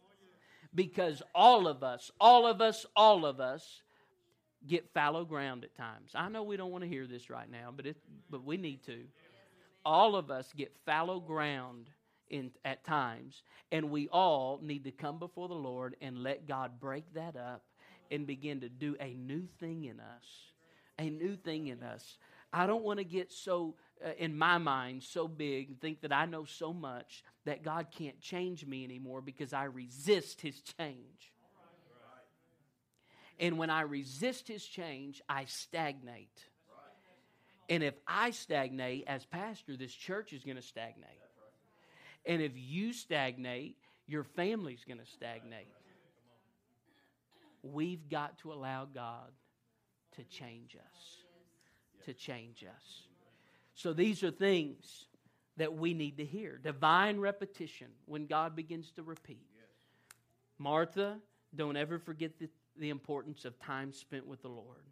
Because 0.75 1.23
all 1.35 1.67
of 1.67 1.83
us, 1.83 2.11
all 2.21 2.47
of 2.47 2.61
us, 2.61 2.87
all 2.95 3.25
of 3.25 3.41
us 3.41 3.83
get 4.67 4.93
fallow 4.93 5.25
ground 5.25 5.65
at 5.65 5.75
times. 5.77 6.13
I 6.15 6.29
know 6.29 6.43
we 6.43 6.57
don't 6.57 6.71
want 6.71 6.85
to 6.85 6.89
hear 6.89 7.07
this 7.07 7.31
right 7.31 7.51
now, 7.51 7.73
but 7.75 7.87
it, 7.87 7.97
but 8.31 8.45
we 8.45 8.57
need 8.57 8.85
to. 8.87 9.05
All 9.85 10.17
of 10.17 10.31
us 10.31 10.53
get 10.57 10.73
fallow 10.85 11.21
ground 11.21 11.89
in 12.29 12.51
at 12.65 12.85
times, 12.85 13.43
and 13.71 13.91
we 13.91 14.09
all 14.09 14.59
need 14.63 14.85
to 14.85 14.91
come 14.91 15.19
before 15.19 15.49
the 15.49 15.55
Lord 15.55 15.97
and 16.01 16.23
let 16.23 16.49
God 16.49 16.81
break 16.81 17.05
that 17.15 17.37
up 17.37 17.63
and 18.11 18.27
begin 18.27 18.61
to 18.61 18.69
do 18.69 18.97
a 19.01 19.15
new 19.15 19.47
thing 19.61 19.85
in 19.85 20.01
us. 20.01 20.25
A 20.99 21.11
new 21.11 21.37
thing 21.37 21.69
in 21.69 21.83
us. 21.83 22.19
I 22.53 22.67
don't 22.67 22.83
want 22.83 22.99
to 22.99 23.05
get 23.05 23.31
so 23.31 23.75
uh, 24.05 24.11
in 24.19 24.37
my 24.37 24.59
mind 24.59 25.03
so 25.03 25.27
big, 25.27 25.81
think 25.81 26.03
that 26.03 26.13
I 26.13 26.27
know 26.27 26.45
so 26.45 26.73
much 26.73 27.25
that 27.45 27.63
God 27.63 27.89
can't 27.97 28.21
change 28.21 28.67
me 28.67 28.85
anymore 28.85 29.21
because 29.21 29.53
I 29.53 29.65
resist 29.65 30.41
His 30.41 30.61
change. 30.79 31.33
And 33.39 33.59
when 33.59 33.71
I 33.71 33.83
resist 33.83 34.49
His 34.49 34.65
change, 34.65 35.23
I 35.29 35.45
stagnate. 35.47 36.41
And 37.69 37.83
if 37.83 37.95
I 38.07 38.31
stagnate 38.31 39.05
as 39.07 39.25
pastor, 39.25 39.77
this 39.77 39.93
church 39.93 40.33
is 40.33 40.45
going 40.45 40.57
to 40.57 40.63
stagnate. 40.63 41.21
And 42.25 42.43
if 42.43 42.53
you 42.55 42.93
stagnate, 42.93 43.77
your 44.07 44.25
family's 44.25 44.85
going 44.87 45.01
to 45.01 45.07
stagnate. 45.07 45.69
We've 47.63 48.09
got 48.09 48.39
to 48.39 48.53
allow 48.53 48.85
God 48.85 49.33
to 50.17 50.25
change 50.25 50.77
us. 50.77 52.05
To 52.05 52.15
change 52.15 52.65
us. 52.65 53.07
So 53.77 53.93
these 53.93 54.25
are 54.25 54.31
things 54.31 55.05
that 55.59 55.75
we 55.75 55.93
need 55.93 56.17
to 56.17 56.25
hear. 56.25 56.59
Divine 56.59 57.21
repetition 57.21 57.89
when 58.07 58.27
God 58.27 58.57
begins 58.57 58.91
to 58.93 59.03
repeat. 59.03 59.47
Martha, 60.59 61.19
don't 61.55 61.77
ever 61.77 61.99
forget 61.99 62.39
the, 62.39 62.49
the 62.79 62.89
importance 62.89 63.45
of 63.45 63.59
time 63.61 63.93
spent 63.93 64.27
with 64.27 64.41
the 64.41 64.49
Lord. 64.49 64.83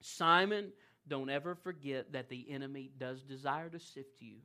Simon, 0.00 0.72
don't 1.06 1.28
ever 1.28 1.54
forget 1.54 2.12
that 2.14 2.30
the 2.30 2.46
enemy 2.50 2.90
does 2.98 3.22
desire 3.22 3.68
to 3.68 3.78
sift 3.78 4.20
you. 4.22 4.36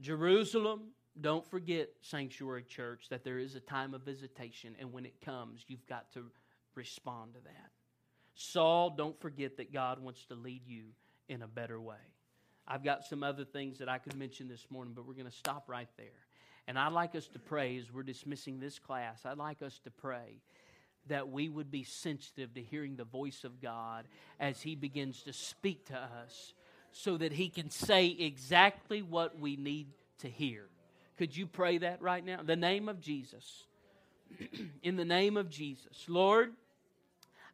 Jerusalem, 0.00 0.88
don't 1.20 1.48
forget, 1.48 1.90
Sanctuary 2.00 2.64
Church, 2.64 3.06
that 3.10 3.22
there 3.22 3.38
is 3.38 3.54
a 3.54 3.60
time 3.60 3.94
of 3.94 4.02
visitation, 4.02 4.74
and 4.80 4.92
when 4.92 5.06
it 5.06 5.20
comes, 5.24 5.64
you've 5.68 5.86
got 5.86 6.12
to 6.14 6.24
respond 6.74 7.34
to 7.34 7.40
that. 7.42 7.70
Saul, 8.34 8.90
don't 8.90 9.20
forget 9.20 9.56
that 9.56 9.72
God 9.72 10.00
wants 10.00 10.24
to 10.26 10.34
lead 10.34 10.62
you 10.66 10.86
in 11.28 11.42
a 11.42 11.48
better 11.48 11.80
way. 11.80 11.96
I've 12.66 12.84
got 12.84 13.04
some 13.04 13.22
other 13.22 13.44
things 13.44 13.78
that 13.78 13.88
I 13.88 13.98
could 13.98 14.16
mention 14.16 14.48
this 14.48 14.66
morning, 14.70 14.92
but 14.94 15.06
we're 15.06 15.14
going 15.14 15.26
to 15.26 15.32
stop 15.32 15.68
right 15.68 15.88
there. 15.96 16.06
And 16.66 16.78
I'd 16.78 16.92
like 16.92 17.14
us 17.14 17.26
to 17.28 17.38
pray 17.38 17.78
as 17.78 17.90
we're 17.92 18.02
dismissing 18.02 18.60
this 18.60 18.78
class. 18.78 19.24
I'd 19.24 19.38
like 19.38 19.62
us 19.62 19.78
to 19.84 19.90
pray 19.90 20.42
that 21.06 21.30
we 21.30 21.48
would 21.48 21.70
be 21.70 21.84
sensitive 21.84 22.52
to 22.54 22.62
hearing 22.62 22.96
the 22.96 23.04
voice 23.04 23.44
of 23.44 23.62
God 23.62 24.06
as 24.38 24.60
He 24.60 24.74
begins 24.74 25.22
to 25.22 25.32
speak 25.32 25.86
to 25.86 25.96
us 25.96 26.52
so 26.92 27.16
that 27.16 27.32
He 27.32 27.48
can 27.48 27.70
say 27.70 28.08
exactly 28.08 29.00
what 29.00 29.38
we 29.38 29.56
need 29.56 29.88
to 30.18 30.28
hear. 30.28 30.66
Could 31.16 31.36
you 31.36 31.46
pray 31.46 31.78
that 31.78 32.02
right 32.02 32.24
now? 32.24 32.40
In 32.40 32.46
the 32.46 32.56
name 32.56 32.88
of 32.88 33.00
Jesus. 33.00 33.64
In 34.82 34.96
the 34.96 35.04
name 35.04 35.36
of 35.36 35.48
Jesus. 35.48 36.04
Lord, 36.06 36.52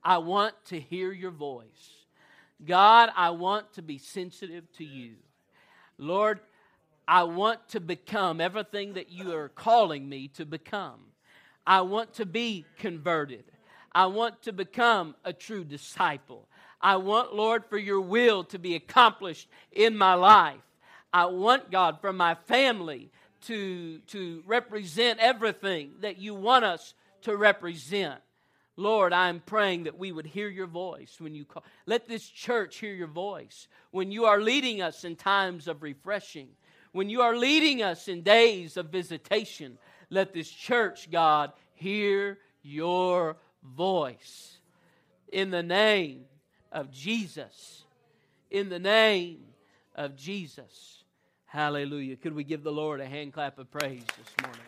I 0.03 0.19
want 0.19 0.55
to 0.67 0.81
hear 0.81 1.13
your 1.13 1.31
voice. 1.31 2.04
God, 2.67 3.11
I 3.17 3.31
want 3.31 3.73
to 3.75 3.83
be 3.83 3.99
sensitive 3.99 4.65
to 4.79 4.85
you. 4.85 5.15
Lord, 5.99 6.41
I 7.07 7.25
want 7.25 7.69
to 7.71 7.81
become 7.81 8.41
everything 8.41 8.95
that 8.95 9.11
you 9.11 9.35
are 9.35 9.49
calling 9.49 10.09
me 10.09 10.29
to 10.29 10.47
become. 10.47 11.01
I 11.67 11.83
want 11.83 12.15
to 12.15 12.27
be 12.27 12.65
converted. 12.79 13.45
I 13.93 14.07
want 14.07 14.43
to 14.43 14.53
become 14.53 15.15
a 15.25 15.33
true 15.33 15.65
disciple. 15.65 16.49
I 16.81 16.97
want, 16.97 17.35
Lord, 17.35 17.65
for 17.67 17.79
your 17.79 18.01
will 18.01 18.45
to 18.45 18.59
be 18.59 18.75
accomplished 18.75 19.49
in 19.73 19.97
my 19.97 20.15
life. 20.15 20.61
I 21.13 21.27
want, 21.27 21.71
God, 21.71 22.01
for 22.01 22.13
my 22.13 22.35
family 22.35 23.11
to, 23.47 23.99
to 24.09 24.43
represent 24.47 25.21
everything 25.21 25.93
that 26.01 26.19
you 26.19 26.35
want 26.35 26.65
us 26.65 26.95
to 27.23 27.37
represent. 27.37 28.21
Lord, 28.77 29.13
I'm 29.13 29.41
praying 29.41 29.85
that 29.85 29.99
we 29.99 30.11
would 30.11 30.27
hear 30.27 30.49
your 30.49 30.67
voice 30.67 31.17
when 31.21 31.35
you 31.35 31.45
call. 31.45 31.65
Let 31.87 32.09
this 32.09 32.29
church 32.29 32.77
hear 32.79 32.93
your 32.93 33.07
voice 33.07 33.69
when 33.93 34.11
you 34.11 34.25
are 34.25 34.41
leading 34.41 34.83
us 34.83 35.05
in 35.05 35.15
times 35.15 35.69
of 35.69 35.83
refreshing, 35.83 36.49
when 36.93 37.09
you 37.09 37.23
are 37.23 37.37
leading 37.37 37.83
us 37.83 38.09
in 38.09 38.23
days 38.23 38.77
of 38.77 38.91
visitation. 38.91 39.79
Let 40.11 40.33
this 40.33 40.49
church, 40.51 41.11
God, 41.11 41.53
hear 41.75 42.39
your 42.63 43.37
voice. 43.63 44.59
In 45.33 45.51
the 45.51 45.63
name 45.63 46.25
of 46.73 46.91
Jesus. 46.91 47.85
In 48.51 48.69
the 48.69 48.79
name 48.79 49.45
of 49.95 50.17
Jesus. 50.17 51.05
Hallelujah. 51.47 52.17
Could 52.17 52.35
we 52.35 52.43
give 52.43 52.65
the 52.65 52.73
Lord 52.73 53.01
a 53.01 53.07
hand 53.07 53.33
clap 53.33 53.59
of 53.59 53.71
praise 53.71 54.03
this 54.19 54.45
morning? 54.45 54.61